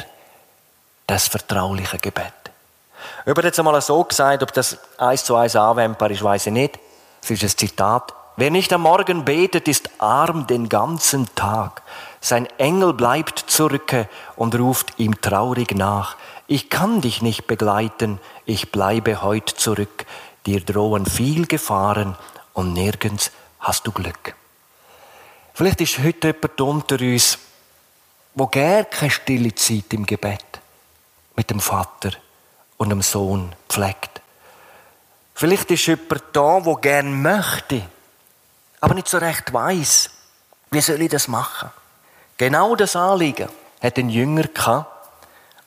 das 1.08 1.28
vertrauliche 1.28 1.98
Gebet. 1.98 2.34
Über 3.26 3.44
jetzt 3.44 3.58
einmal 3.58 3.82
so 3.82 4.04
gesagt, 4.04 4.44
ob 4.44 4.54
das 4.54 4.78
eins 5.00 5.24
zu 5.26 5.36
eins 5.36 5.56
anwendbar 5.56 6.12
ist, 6.12 6.24
weiß 6.24 6.46
ich 6.46 6.54
nicht. 6.54 6.80
Es 7.24 7.32
ist 7.32 7.42
ein 7.42 7.50
Zitat. 7.50 8.14
Wer 8.36 8.52
nicht 8.52 8.72
am 8.74 8.82
Morgen 8.82 9.26
betet, 9.26 9.68
ist 9.68 9.90
arm 9.98 10.46
den 10.46 10.70
ganzen 10.70 11.34
Tag. 11.34 11.82
Sein 12.22 12.48
Engel 12.60 12.94
bleibt 12.94 13.40
zurück 13.40 14.06
und 14.36 14.54
ruft 14.54 15.00
ihm 15.00 15.20
traurig 15.20 15.74
nach. 15.74 16.16
Ich 16.46 16.70
kann 16.70 17.02
dich 17.02 17.24
nicht 17.24 17.48
begleiten, 17.48 18.20
ich 18.46 18.72
bleibe 18.72 19.24
heut 19.24 19.50
zurück. 19.50 20.06
Dir 20.46 20.62
drohen 20.62 21.06
viel 21.06 21.48
Gefahren 21.48 22.18
und 22.54 22.74
nirgends 22.74 23.32
hast 23.60 23.88
du 23.88 23.92
Glück. 23.92 24.36
Vielleicht 25.54 25.82
ist 25.82 26.00
heute 26.00 26.28
jemand 26.28 26.62
unter 26.62 27.00
uns, 27.00 27.38
wo 28.36 28.48
gar 28.48 28.84
keine 28.86 29.12
stille 29.12 29.54
Zeit 29.56 29.94
im 29.94 30.06
Gebet 30.06 30.46
mit 31.36 31.50
dem 31.50 31.60
Vater 31.60 32.12
und 32.78 32.90
dem 32.90 33.02
Sohn 33.02 33.56
pflegt. 33.70 34.22
Vielleicht 35.36 35.72
ist 35.72 35.86
jemand 35.86 36.24
da, 36.34 36.66
wo 36.66 36.76
gern 36.76 37.22
möchte, 37.22 37.84
aber 38.82 38.96
nicht 38.96 39.08
so 39.08 39.18
recht 39.18 39.54
weiß, 39.54 40.10
wie 40.72 40.82
soll 40.82 41.02
ich 41.02 41.10
das 41.10 41.28
machen? 41.28 41.70
Genau 42.38 42.76
das 42.76 42.96
Anliegen 42.96 43.48
hat 43.82 43.98
ein 43.98 44.10
Jünger 44.10 44.44
gehabt. 44.44 44.93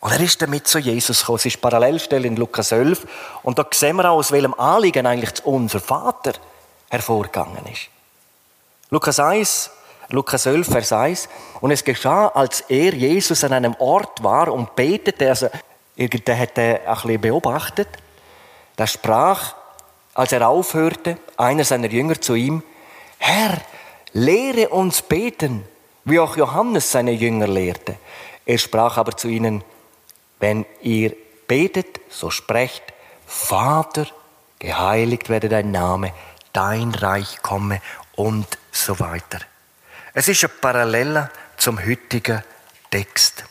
Und 0.01 0.13
er 0.13 0.21
ist 0.21 0.41
damit 0.43 0.67
zu 0.67 0.79
Jesus 0.79 1.21
gekommen. 1.21 1.39
Es 1.39 1.47
ist 1.47 1.61
Parallelstelle 1.61 2.27
in 2.27 2.37
Lukas 2.37 2.73
11. 2.73 3.07
Und 3.43 3.59
da 3.59 3.67
sehen 3.73 3.97
wir 3.97 4.11
auch, 4.11 4.19
aus 4.19 4.33
welchem 4.33 4.55
Anliegen 4.55 5.07
eigentlich 5.07 5.45
unser 5.45 5.81
Vater 5.81 6.33
hervorgegangen 6.91 7.65
ist. 7.73 7.89
Lukas 8.91 9.19
1, 9.19 9.71
Lukas 10.11 10.47
11, 10.47 10.69
Vers 10.69 10.93
1. 10.93 11.29
Und 11.61 11.71
es 11.71 11.83
geschah, 11.83 12.29
als 12.29 12.61
er, 12.69 12.95
Jesus, 12.95 13.43
an 13.43 13.53
einem 13.53 13.75
Ort 13.79 14.23
war 14.23 14.53
und 14.53 14.77
betete, 14.77 15.29
also 15.29 15.49
irgendwer 15.97 16.39
hat 16.39 16.59
er 16.59 16.89
ein 16.89 16.95
bisschen 16.95 17.21
beobachtet, 17.21 17.89
da 18.77 18.87
sprach, 18.87 19.55
als 20.15 20.33
er 20.33 20.49
aufhörte, 20.49 21.17
einer 21.37 21.65
seiner 21.65 21.89
Jünger 21.89 22.21
zu 22.21 22.35
ihm, 22.35 22.63
Herr, 23.19 23.61
lehre 24.13 24.69
uns 24.69 25.03
beten, 25.03 25.65
wie 26.05 26.21
auch 26.21 26.37
Johannes 26.37 26.93
seine 26.93 27.13
Jünger 27.13 27.49
lehrte. 27.49 27.97
Er 28.45 28.59
sprach 28.59 28.99
aber 28.99 29.17
zu 29.17 29.29
ihnen, 29.29 29.65
wenn 30.39 30.67
ihr 30.83 31.15
betet, 31.47 32.01
so 32.11 32.31
sprecht, 32.31 32.83
Vater, 33.27 34.07
geheiligt 34.59 35.29
werde 35.29 35.49
dein 35.49 35.71
Name, 35.71 36.13
dein 36.53 36.95
Reich 36.95 37.43
komme 37.43 37.81
und 38.15 38.47
so 38.71 38.99
weiter. 39.01 39.41
Es 40.15 40.29
ist 40.29 40.45
eine 40.45 40.53
Parallele 40.61 41.31
zum 41.57 41.85
heutigen 41.85 42.43
Text. 42.91 43.45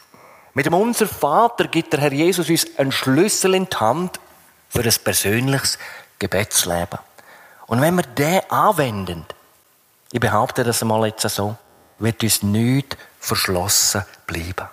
Mit 0.53 0.65
dem 0.65 0.73
Unser 0.73 1.07
Vater 1.07 1.67
gibt 1.67 1.93
der 1.93 1.99
Herr 1.99 2.13
Jesus 2.13 2.49
uns 2.49 2.65
einen 2.77 2.91
Schlüssel 2.91 3.55
in 3.55 3.67
die 3.69 3.77
Hand 3.77 4.19
für 4.69 4.81
ein 4.81 4.93
persönliches 5.03 5.77
Gebetsleben. 6.17 6.99
Und 7.67 7.81
wenn 7.81 7.95
wir 7.95 8.03
den 8.03 8.49
anwenden, 8.49 9.25
ich 10.11 10.19
behaupte 10.19 10.63
das 10.63 10.81
einmal 10.81 11.07
jetzt 11.07 11.27
so, 11.29 11.57
wird 11.99 12.23
uns 12.23 12.41
nichts 12.41 12.95
verschlossen 13.19 14.05
bleiben. 14.25 14.69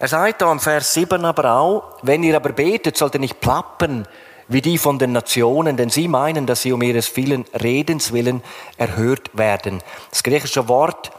Er 0.00 0.08
sagt 0.08 0.40
da 0.40 0.50
im 0.50 0.60
Vers 0.60 0.94
7 0.94 1.26
aber 1.26 1.52
auch, 1.52 1.82
wenn 2.00 2.22
ihr 2.22 2.34
aber 2.34 2.52
betet, 2.52 2.96
sollt 2.96 3.12
ihr 3.14 3.20
nicht 3.20 3.38
plappern, 3.38 4.08
wie 4.48 4.62
die 4.62 4.78
von 4.78 4.98
den 4.98 5.12
Nationen, 5.12 5.76
denn 5.76 5.90
sie 5.90 6.08
meinen, 6.08 6.46
dass 6.46 6.62
sie 6.62 6.72
um 6.72 6.80
ihres 6.80 7.06
vielen 7.06 7.44
Redens 7.52 8.10
willen 8.10 8.42
erhört 8.78 9.36
werden. 9.36 9.82
Das 10.08 10.22
griechische 10.22 10.68
Wort 10.68 11.12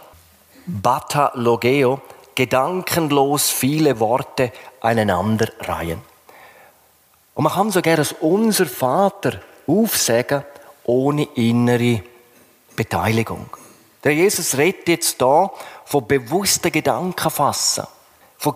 Bata 0.65 1.31
Logeo, 1.35 2.01
gedankenlos 2.33 3.51
viele 3.51 3.99
Worte 3.99 4.51
einander 4.81 5.47
reihen. 5.59 6.01
Und 7.35 7.43
man 7.43 7.53
kann 7.53 7.69
sogar 7.69 7.99
als 7.99 8.15
unser 8.19 8.65
Vater 8.65 9.41
aufsagen, 9.67 10.43
ohne 10.85 11.25
innere 11.35 12.01
Beteiligung. 12.75 13.45
Der 14.03 14.15
Jesus 14.15 14.57
redet 14.57 14.89
jetzt 14.89 15.21
da 15.21 15.51
von 15.85 16.07
bewussten 16.07 16.71
Gedankenfassen, 16.71 17.85
von 18.41 18.55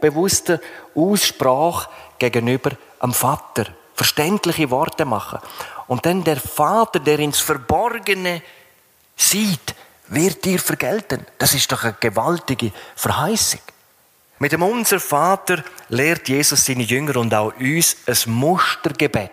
bewusster 0.00 0.58
Aussprache 0.94 1.90
gegenüber 2.18 2.70
am 2.98 3.12
Vater. 3.12 3.66
Verständliche 3.94 4.70
Worte 4.70 5.04
machen. 5.04 5.38
Und 5.86 6.06
dann 6.06 6.24
der 6.24 6.38
Vater, 6.38 6.98
der 6.98 7.18
ins 7.18 7.38
Verborgene 7.38 8.42
sieht, 9.16 9.74
wird 10.06 10.44
dir 10.46 10.58
vergelten. 10.58 11.26
Das 11.36 11.52
ist 11.52 11.70
doch 11.70 11.84
eine 11.84 11.96
gewaltige 12.00 12.72
Verheißung. 12.96 13.60
Mit 14.38 14.52
dem 14.52 14.62
Unser 14.62 14.98
Vater 14.98 15.62
lehrt 15.90 16.28
Jesus 16.28 16.64
seine 16.64 16.84
Jünger 16.84 17.16
und 17.16 17.34
auch 17.34 17.52
uns 17.56 17.96
ein 18.06 18.32
Mustergebet. 18.32 19.30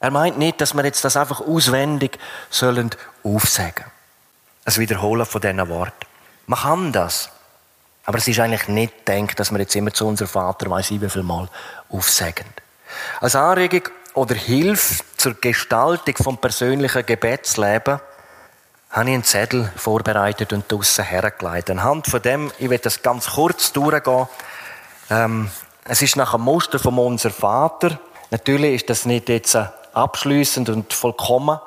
Er 0.00 0.10
meint 0.10 0.38
nicht, 0.38 0.60
dass 0.60 0.74
wir 0.74 0.84
jetzt 0.84 1.04
das 1.04 1.16
einfach 1.16 1.40
auswendig 1.40 2.18
sollen 2.50 2.90
aufsagen. 3.22 3.84
Ein 4.64 4.76
Wiederholen 4.76 5.26
von 5.26 5.40
diesen 5.40 5.68
Worten. 5.68 6.06
Man 6.46 6.58
kann 6.58 6.92
das. 6.92 7.30
Aber 8.08 8.16
es 8.16 8.26
ist 8.26 8.40
eigentlich 8.40 8.68
nicht 8.68 9.04
gedacht, 9.04 9.38
dass 9.38 9.50
wir 9.50 9.58
jetzt 9.58 9.76
immer 9.76 9.92
zu 9.92 10.06
unserem 10.06 10.30
Vater, 10.30 10.70
weiß 10.70 10.92
wie 10.92 11.10
viel 11.10 11.22
Mal, 11.22 11.46
aufsagen. 11.90 12.46
Als 13.20 13.36
Anregung 13.36 13.82
oder 14.14 14.34
Hilfe 14.34 15.04
zur 15.18 15.34
Gestaltung 15.34 16.14
vom 16.16 16.38
persönlichen 16.38 17.04
Gebetsleben 17.04 18.00
habe 18.88 19.08
ich 19.10 19.14
einen 19.14 19.24
Zettel 19.24 19.70
vorbereitet 19.76 20.54
und 20.54 20.72
draussen 20.72 21.04
hergelegt. 21.04 21.68
Anhand 21.68 22.06
von 22.06 22.22
dem, 22.22 22.50
ich 22.58 22.70
werde 22.70 22.84
das 22.84 23.02
ganz 23.02 23.32
kurz 23.32 23.74
durchgehen. 23.74 24.26
Ähm, 25.10 25.50
es 25.84 26.00
ist 26.00 26.16
nach 26.16 26.32
dem 26.32 26.40
Muster 26.40 26.78
von 26.78 26.98
unser 26.98 27.28
Vater. 27.28 28.00
Natürlich 28.30 28.76
ist 28.76 28.88
das 28.88 29.04
nicht 29.04 29.28
jetzt 29.28 29.54
abschließend 29.92 30.70
und 30.70 30.94
vollkommen, 30.94 31.60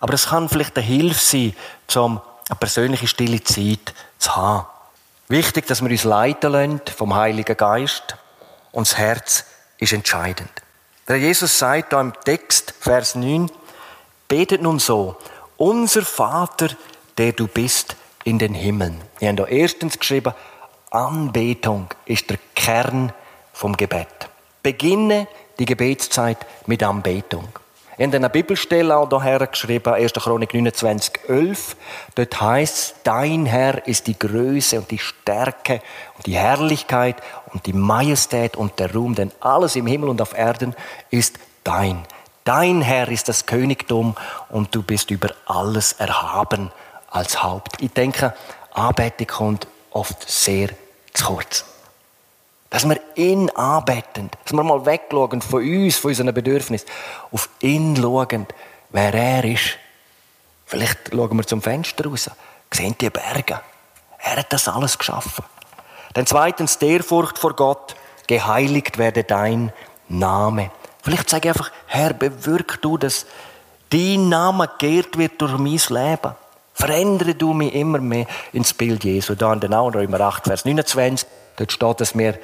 aber 0.00 0.12
es 0.12 0.26
kann 0.26 0.50
vielleicht 0.50 0.76
eine 0.76 0.84
Hilfe 0.84 1.24
sein, 1.24 1.56
um 1.94 2.20
eine 2.50 2.56
persönliche 2.58 3.06
stille 3.06 3.42
Zeit 3.42 3.94
zu 4.18 4.36
haben. 4.36 4.66
Wichtig, 5.28 5.66
dass 5.66 5.82
wir 5.82 5.90
uns 5.90 6.04
leiten 6.04 6.52
lassen 6.52 6.80
vom 6.96 7.14
Heiligen 7.14 7.56
Geist 7.56 8.16
und 8.70 8.86
das 8.86 8.96
Herz 8.96 9.44
ist 9.78 9.92
entscheidend. 9.92 10.50
Der 11.08 11.18
Jesus 11.18 11.58
sagt 11.58 11.92
da 11.92 12.00
im 12.00 12.12
Text, 12.24 12.74
Vers 12.80 13.14
9, 13.14 13.50
betet 14.28 14.62
nun 14.62 14.78
so, 14.78 15.16
unser 15.56 16.02
Vater, 16.02 16.68
der 17.18 17.32
du 17.32 17.48
bist 17.48 17.96
in 18.24 18.38
den 18.38 18.54
Himmeln. 18.54 19.00
Wir 19.18 19.28
haben 19.28 19.36
da 19.36 19.46
erstens 19.46 19.98
geschrieben, 19.98 20.34
Anbetung 20.90 21.88
ist 22.04 22.30
der 22.30 22.38
Kern 22.54 23.12
vom 23.52 23.76
Gebet. 23.76 24.28
Beginne 24.62 25.26
die 25.58 25.64
Gebetszeit 25.64 26.38
mit 26.66 26.82
Anbetung. 26.82 27.48
In 27.98 28.14
einer 28.14 28.28
Bibelstelle 28.28 28.94
auch 28.94 29.08
daher 29.08 29.46
geschrieben, 29.46 29.94
1. 29.94 30.12
Chronik 30.12 30.52
29, 30.52 31.28
11. 31.28 31.76
Dort 32.14 32.40
heißt, 32.40 32.96
dein 33.04 33.46
Herr 33.46 33.86
ist 33.86 34.06
die 34.06 34.18
Größe 34.18 34.78
und 34.78 34.90
die 34.90 34.98
Stärke 34.98 35.80
und 36.16 36.26
die 36.26 36.36
Herrlichkeit 36.36 37.16
und 37.54 37.64
die 37.64 37.72
Majestät 37.72 38.54
und 38.56 38.78
der 38.78 38.92
Ruhm, 38.92 39.14
denn 39.14 39.32
alles 39.40 39.76
im 39.76 39.86
Himmel 39.86 40.10
und 40.10 40.20
auf 40.20 40.36
Erden 40.36 40.74
ist 41.10 41.38
dein. 41.64 42.04
Dein 42.44 42.82
Herr 42.82 43.08
ist 43.08 43.30
das 43.30 43.46
Königtum 43.46 44.14
und 44.50 44.74
du 44.74 44.82
bist 44.82 45.10
über 45.10 45.30
alles 45.46 45.94
erhaben 45.94 46.70
als 47.10 47.42
Haupt. 47.42 47.80
Ich 47.80 47.92
denke, 47.92 48.34
Anbetung 48.74 49.26
kommt 49.26 49.66
oft 49.90 50.28
sehr 50.28 50.68
zu 51.14 51.24
kurz. 51.24 51.75
Dass 52.76 52.86
wir 52.86 53.00
ihn 53.14 53.48
anbeten, 53.52 54.28
dass 54.44 54.52
wir 54.52 54.62
mal 54.62 54.84
wegschauen 54.84 55.40
von 55.40 55.62
uns, 55.62 55.96
von 55.96 56.10
unseren 56.10 56.34
Bedürfnissen, 56.34 56.86
auf 57.32 57.48
ihn 57.60 57.96
schauen, 57.96 58.46
wer 58.90 59.14
er 59.14 59.44
ist. 59.44 59.78
Vielleicht 60.66 61.10
schauen 61.10 61.38
wir 61.38 61.46
zum 61.46 61.62
Fenster 61.62 62.04
raus, 62.04 62.30
sehen 62.70 62.94
die 63.00 63.08
Berge. 63.08 63.62
Er 64.18 64.36
hat 64.36 64.52
das 64.52 64.68
alles 64.68 64.98
geschaffen. 64.98 65.42
Dann 66.12 66.26
zweitens, 66.26 66.76
der 66.76 67.02
Furcht 67.02 67.38
vor 67.38 67.56
Gott, 67.56 67.96
geheiligt 68.26 68.98
werde 68.98 69.24
dein 69.24 69.72
Name. 70.10 70.70
Vielleicht 71.02 71.30
sage 71.30 71.48
ich 71.48 71.54
einfach, 71.54 71.72
Herr, 71.86 72.12
bewirk 72.12 72.82
du, 72.82 72.98
dass 72.98 73.24
dein 73.88 74.28
Name 74.28 74.68
geehrt 74.78 75.16
wird 75.16 75.40
durch 75.40 75.56
mein 75.56 75.80
Leben. 75.88 76.34
Verändere 76.74 77.36
du 77.36 77.54
mich 77.54 77.74
immer 77.74 78.00
mehr 78.00 78.26
ins 78.52 78.74
Bild 78.74 79.02
Jesu. 79.02 79.34
Da 79.34 79.54
in 79.54 79.60
den 79.60 79.72
Römer 79.72 80.20
8, 80.20 80.44
Vers 80.44 80.66
29, 80.66 81.26
dort 81.56 81.72
steht, 81.72 82.00
dass 82.02 82.14
wir 82.18 82.38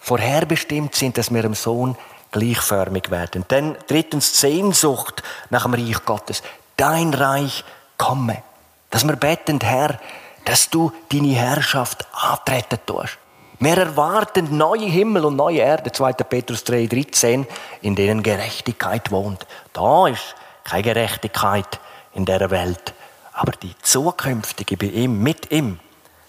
vorherbestimmt 0.00 0.94
sind, 0.94 1.16
dass 1.18 1.32
wir 1.32 1.42
dem 1.42 1.54
Sohn 1.54 1.96
gleichförmig 2.32 3.10
werden. 3.10 3.44
Dann 3.48 3.76
drittens 3.86 4.40
Sehnsucht 4.40 5.22
nach 5.50 5.62
dem 5.62 5.74
Reich 5.74 6.04
Gottes. 6.04 6.42
Dein 6.76 7.14
Reich 7.14 7.64
komme. 7.96 8.42
Dass 8.90 9.06
wir 9.06 9.16
beten, 9.16 9.60
Herr, 9.60 10.00
dass 10.44 10.70
du 10.70 10.92
deine 11.10 11.34
Herrschaft 11.34 12.06
antreten 12.12 12.78
tust. 12.86 13.18
Wir 13.62 13.76
erwarten 13.76 14.56
neue 14.56 14.86
Himmel 14.86 15.26
und 15.26 15.36
neue 15.36 15.58
Erde, 15.58 15.92
2. 15.92 16.14
Petrus 16.14 16.64
3, 16.64 16.86
13, 16.86 17.46
in 17.82 17.94
denen 17.94 18.22
Gerechtigkeit 18.22 19.10
wohnt. 19.10 19.46
Da 19.74 20.08
ist 20.08 20.34
keine 20.64 20.82
Gerechtigkeit 20.82 21.78
in 22.14 22.24
der 22.24 22.50
Welt, 22.50 22.94
aber 23.34 23.52
die 23.52 23.74
zukünftige 23.82 24.78
bei 24.78 24.86
ihm, 24.86 25.22
mit 25.22 25.52
ihm, 25.52 25.78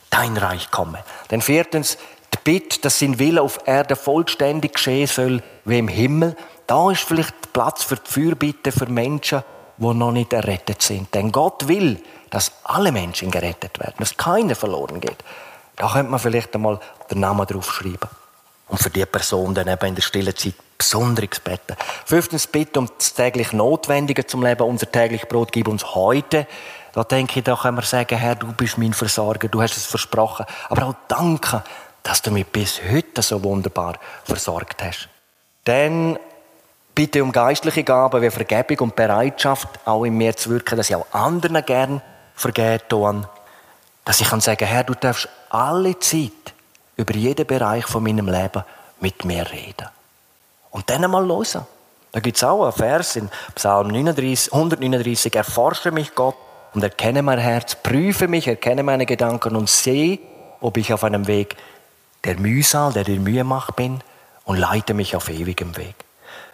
dein 0.09 0.35
Reich 0.35 0.71
komme. 0.71 1.05
Dann 1.29 1.41
viertens, 1.41 1.97
die 2.33 2.39
Bitte, 2.43 2.79
dass 2.81 2.99
sein 2.99 3.19
Wille 3.19 3.41
auf 3.41 3.59
Erde 3.65 3.95
vollständig 3.95 4.73
geschehen 4.73 5.07
soll, 5.07 5.43
wie 5.65 5.79
im 5.79 5.87
Himmel. 5.87 6.35
Da 6.67 6.91
ist 6.91 7.03
vielleicht 7.03 7.53
Platz 7.53 7.83
für 7.83 7.95
die 7.95 8.09
Fürbitte 8.09 8.71
für 8.71 8.87
Menschen, 8.87 9.43
die 9.77 9.93
noch 9.93 10.11
nicht 10.11 10.33
errettet 10.33 10.81
sind. 10.81 11.13
Denn 11.13 11.31
Gott 11.31 11.67
will, 11.67 12.01
dass 12.29 12.51
alle 12.63 12.91
Menschen 12.91 13.31
gerettet 13.31 13.79
werden, 13.79 13.95
dass 13.99 14.15
keiner 14.15 14.55
verloren 14.55 15.01
geht. 15.01 15.17
Da 15.75 15.91
könnte 15.91 16.11
man 16.11 16.19
vielleicht 16.19 16.53
einmal 16.55 16.79
den 17.09 17.19
Namen 17.19 17.45
draufschreiben. 17.45 18.09
Und 18.67 18.79
für 18.79 18.89
die 18.89 19.05
Person 19.05 19.53
dann 19.53 19.67
eben 19.67 19.85
in 19.87 19.95
der 19.95 20.01
stillen 20.01 20.35
Zeit 20.35 20.53
besonderes 20.77 21.39
beten. 21.41 21.75
Fünftens, 22.05 22.47
bitte 22.47 22.79
um 22.79 22.89
das 22.97 23.13
täglich 23.13 23.51
Notwendige 23.51 24.25
zum 24.25 24.43
Leben. 24.43 24.63
Unser 24.63 24.89
täglich 24.89 25.27
Brot 25.27 25.51
gib 25.51 25.67
uns 25.67 25.93
heute. 25.93 26.47
Da 26.93 27.03
denke 27.03 27.39
ich, 27.39 27.45
da 27.45 27.55
können 27.55 27.77
wir 27.77 27.83
sagen, 27.83 28.17
Herr, 28.17 28.35
du 28.35 28.51
bist 28.53 28.77
mein 28.77 28.93
Versorger, 28.93 29.47
du 29.47 29.61
hast 29.61 29.75
es 29.75 29.85
versprochen. 29.85 30.45
Aber 30.69 30.85
auch 30.85 30.95
danke, 31.07 31.63
dass 32.03 32.21
du 32.21 32.31
mich 32.31 32.47
bis 32.47 32.81
heute 32.91 33.21
so 33.21 33.43
wunderbar 33.43 33.95
versorgt 34.23 34.83
hast. 34.83 35.09
Dann 35.65 36.17
bitte 36.95 37.23
um 37.23 37.31
geistliche 37.31 37.83
Gaben 37.83 38.21
wie 38.21 38.29
Vergebung 38.29 38.89
und 38.89 38.95
Bereitschaft, 38.95 39.67
auch 39.85 40.03
in 40.03 40.17
mir 40.17 40.35
zu 40.35 40.49
wirken, 40.49 40.77
dass 40.77 40.89
ich 40.89 40.95
auch 40.95 41.05
anderen 41.11 41.63
gern 41.65 42.01
vergeben. 42.35 43.27
Dass 44.03 44.19
ich 44.19 44.29
kann 44.29 44.41
sagen, 44.41 44.65
Herr, 44.65 44.83
du 44.83 44.95
darfst 44.95 45.29
alle 45.49 45.97
Zeit 45.99 46.31
über 46.97 47.13
jeden 47.13 47.45
Bereich 47.45 47.85
von 47.85 48.03
meinem 48.03 48.27
Leben 48.27 48.63
mit 48.99 49.25
mir 49.25 49.49
reden. 49.51 49.87
Und 50.71 50.89
dann 50.89 51.03
einmal 51.03 51.27
hören. 51.27 51.65
Da 52.11 52.19
gibt 52.19 52.37
es 52.37 52.43
auch 52.43 52.63
einen 52.63 52.73
Vers 52.73 53.15
in 53.15 53.29
Psalm 53.55 53.87
39, 53.87 54.53
139, 54.53 55.33
erforsche 55.33 55.91
mich 55.91 56.13
Gott 56.13 56.35
und 56.73 56.83
erkenne 56.83 57.21
mein 57.21 57.39
Herz, 57.39 57.75
prüfe 57.75 58.27
mich, 58.27 58.47
erkenne 58.47 58.83
meine 58.83 59.05
Gedanken 59.05 59.55
und 59.55 59.69
sehe, 59.69 60.19
ob 60.59 60.77
ich 60.77 60.93
auf 60.93 61.03
einem 61.03 61.27
Weg 61.27 61.55
der 62.23 62.39
Mühsal, 62.39 62.93
der 62.93 63.03
dir 63.03 63.19
Mühe 63.19 63.43
macht 63.43 63.75
bin 63.75 64.01
und 64.45 64.57
leite 64.57 64.93
mich 64.93 65.15
auf 65.15 65.29
ewigem 65.29 65.77
Weg. 65.77 65.95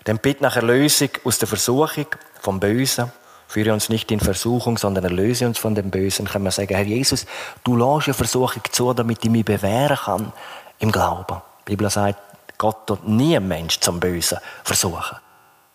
Dann 0.05 0.19
bitte 0.19 0.43
nach 0.43 0.55
Erlösung 0.55 1.09
aus 1.23 1.39
der 1.39 1.47
Versuchung 1.47 2.07
vom 2.41 2.59
Bösen, 2.59 3.11
Führe 3.47 3.71
uns 3.71 3.87
nicht 3.87 4.11
in 4.11 4.19
Versuchung, 4.19 4.77
sondern 4.77 5.05
erlöse 5.05 5.47
uns 5.47 5.57
von 5.57 5.73
dem 5.73 5.89
Bösen. 5.89 6.27
Können 6.27 6.43
wir 6.43 6.51
sagen, 6.51 6.75
Herr 6.75 6.83
Jesus, 6.83 7.25
du 7.63 7.77
lässt 7.77 8.07
ja 8.07 8.13
Versuchung 8.13 8.61
zu, 8.71 8.93
damit 8.93 9.23
ich 9.23 9.31
mich 9.31 9.45
bewähren 9.45 9.95
kann 9.95 10.33
im 10.79 10.91
Glauben. 10.91 11.41
Die 11.61 11.71
Bibel 11.71 11.89
sagt, 11.89 12.19
Gott 12.57 12.87
tut 12.87 13.07
nie 13.07 13.37
einen 13.37 13.47
Mensch 13.47 13.79
zum 13.79 14.01
Bösen 14.01 14.39
versuchen. 14.63 15.17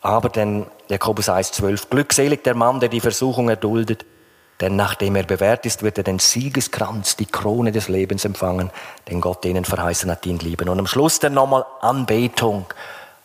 Aber 0.02 0.28
dann, 0.28 0.66
Jakobus 0.88 1.30
1,12, 1.30 1.88
glückselig 1.88 2.44
der 2.44 2.54
Mann, 2.54 2.80
der 2.80 2.90
die 2.90 3.00
Versuchung 3.00 3.48
erduldet, 3.48 4.04
denn 4.62 4.76
nachdem 4.76 5.16
er 5.16 5.24
bewährt 5.24 5.66
ist, 5.66 5.82
wird 5.82 5.98
er 5.98 6.04
den 6.04 6.20
Siegeskranz, 6.20 7.16
die 7.16 7.26
Krone 7.26 7.72
des 7.72 7.88
Lebens 7.88 8.24
empfangen, 8.24 8.70
den 9.08 9.20
Gott 9.20 9.44
ihnen 9.44 9.64
verheißen 9.64 10.08
hat, 10.08 10.24
ihn 10.24 10.38
lieben. 10.38 10.68
Und 10.68 10.78
am 10.78 10.86
Schluss 10.86 11.18
dann 11.18 11.34
nochmal 11.34 11.66
Anbetung 11.80 12.66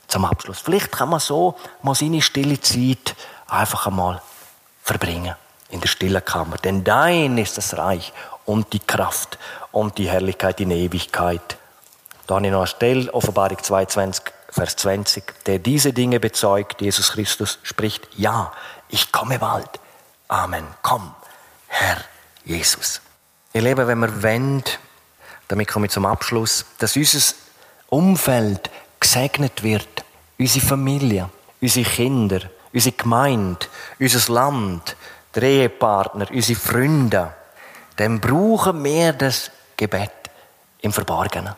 zum 0.07 0.25
Abschluss. 0.25 0.59
Vielleicht 0.59 0.91
kann 0.91 1.09
man 1.09 1.19
so 1.19 1.55
mal 1.83 1.93
seine 1.93 2.23
stille 2.23 2.59
Zeit 2.59 3.15
einfach 3.47 3.85
einmal 3.85 4.19
verbringen 4.81 5.35
in 5.69 5.79
der 5.79 5.87
stillen 5.87 6.25
Kammer. 6.25 6.57
Denn 6.57 6.83
dein 6.83 7.37
ist 7.37 7.55
das 7.59 7.77
Reich 7.77 8.13
und 8.45 8.73
die 8.73 8.79
Kraft 8.79 9.37
und 9.71 9.99
die 9.99 10.09
Herrlichkeit 10.09 10.59
in 10.59 10.71
Ewigkeit. 10.71 11.57
Da 12.25 12.35
habe 12.35 12.47
ich 12.47 12.51
noch 12.51 12.61
eine 12.61 12.67
Stelle, 12.67 13.13
Offenbarung 13.13 13.61
22, 13.61 14.23
Vers 14.49 14.75
20. 14.77 15.45
Der 15.45 15.59
diese 15.59 15.93
Dinge 15.93 16.19
bezeugt, 16.19 16.81
Jesus 16.81 17.11
Christus 17.11 17.59
spricht, 17.61 18.07
ja, 18.17 18.51
ich 18.89 19.11
komme 19.11 19.37
bald. 19.37 19.69
Amen. 20.29 20.65
Komm, 20.81 21.13
Herr 21.67 21.97
Jesus. 22.45 23.01
Ihr 23.53 23.61
Lieben, 23.61 23.87
wenn 23.87 23.99
wir 23.99 24.23
wollen, 24.23 24.63
damit 25.47 25.67
komme 25.67 25.85
ich 25.85 25.91
zum 25.91 26.05
Abschluss, 26.05 26.65
dass 26.77 26.95
unser 26.95 27.33
Umfeld 27.89 28.69
gesegnet 28.99 29.63
wird, 29.63 30.03
unsere 30.37 30.65
Familie, 30.65 31.29
unsere 31.61 31.89
Kinder, 31.89 32.41
unsere 32.73 32.95
Gemeinde, 32.95 33.65
unser 33.99 34.33
Land, 34.33 34.95
der 35.33 35.43
Ehepartner, 35.43 36.27
unsere 36.31 36.59
Freunde, 36.59 37.33
dann 37.95 38.19
brauchen 38.19 38.83
wir 38.83 39.13
das 39.13 39.51
Gebet 39.75 40.11
im 40.81 40.93
Verborgenen. 40.93 41.55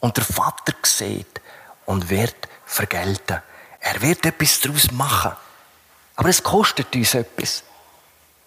Und 0.00 0.16
der 0.16 0.24
Vater 0.24 0.74
sieht 0.82 1.40
und 1.86 2.08
wird 2.08 2.48
vergelten. 2.64 3.42
Er 3.80 4.02
wird 4.02 4.24
etwas 4.26 4.60
daraus 4.60 4.90
machen. 4.92 5.32
Aber 6.16 6.28
es 6.28 6.42
kostet 6.42 6.94
uns 6.94 7.14
etwas. 7.14 7.62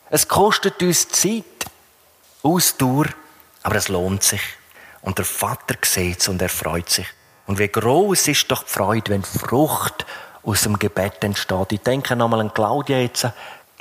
Es 0.09 0.27
kostet 0.27 0.81
uns 0.81 1.09
Zeit, 1.09 1.43
Ausdauer, 2.43 3.05
aber 3.63 3.75
es 3.75 3.87
lohnt 3.87 4.23
sich. 4.23 4.41
Und 5.01 5.17
der 5.17 5.25
Vater 5.25 5.75
sieht 5.83 6.21
es 6.21 6.27
und 6.27 6.41
er 6.41 6.49
freut 6.49 6.89
sich. 6.89 7.07
Und 7.45 7.59
wie 7.59 7.67
groß 7.67 8.27
ist 8.29 8.49
doch 8.49 8.63
die 8.63 8.69
Freude, 8.69 9.11
wenn 9.11 9.23
Frucht 9.23 10.05
aus 10.43 10.61
dem 10.61 10.77
Gebet 10.77 11.23
entsteht. 11.23 11.71
Ich 11.71 11.81
denke 11.81 12.15
nochmal 12.15 12.41
an 12.41 12.53
Claudia 12.53 12.99
jetzt. 12.99 13.27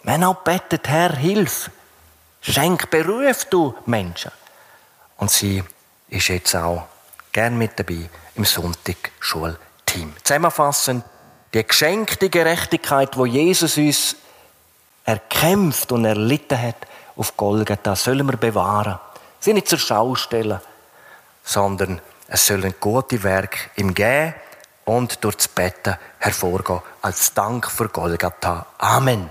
Wenn 0.04 0.24
auch 0.24 0.36
bettet, 0.36 0.88
Herr, 0.88 1.14
hilf. 1.14 1.70
Schenk 2.40 2.90
Beruf, 2.90 3.44
du 3.46 3.74
Menschen. 3.86 4.32
Und 5.16 5.30
sie 5.30 5.62
ist 6.08 6.28
jetzt 6.28 6.56
auch 6.56 6.88
gern 7.30 7.56
mit 7.56 7.78
dabei 7.78 8.08
im 8.34 8.44
Sonntag-Schulteam. 8.44 10.14
Zusammenfassend, 10.24 11.04
die 11.54 11.64
geschenkte 11.64 12.30
Gerechtigkeit, 12.30 13.16
wo 13.16 13.26
Jesus 13.26 13.76
uns 13.76 14.16
erkämpft 15.04 15.92
und 15.92 16.04
erlitten 16.04 16.60
hat 16.60 16.76
auf 17.16 17.36
Golgatha, 17.36 17.96
sollen 17.96 18.26
wir 18.26 18.36
bewahren. 18.36 18.98
Sie 19.40 19.52
nicht 19.52 19.68
zur 19.68 19.78
Schau 19.78 20.14
stellen, 20.14 20.60
sondern 21.42 22.00
es 22.28 22.46
sollen 22.46 22.74
gute 22.80 23.22
Werke 23.22 23.70
im 23.76 23.92
Gehen 23.92 24.34
und 24.84 25.22
durch 25.22 25.36
das 25.36 25.48
Betten 25.48 25.96
hervorgehen 26.18 26.80
als 27.02 27.34
Dank 27.34 27.70
für 27.70 27.88
Golgatha. 27.88 28.66
Amen. 28.78 29.30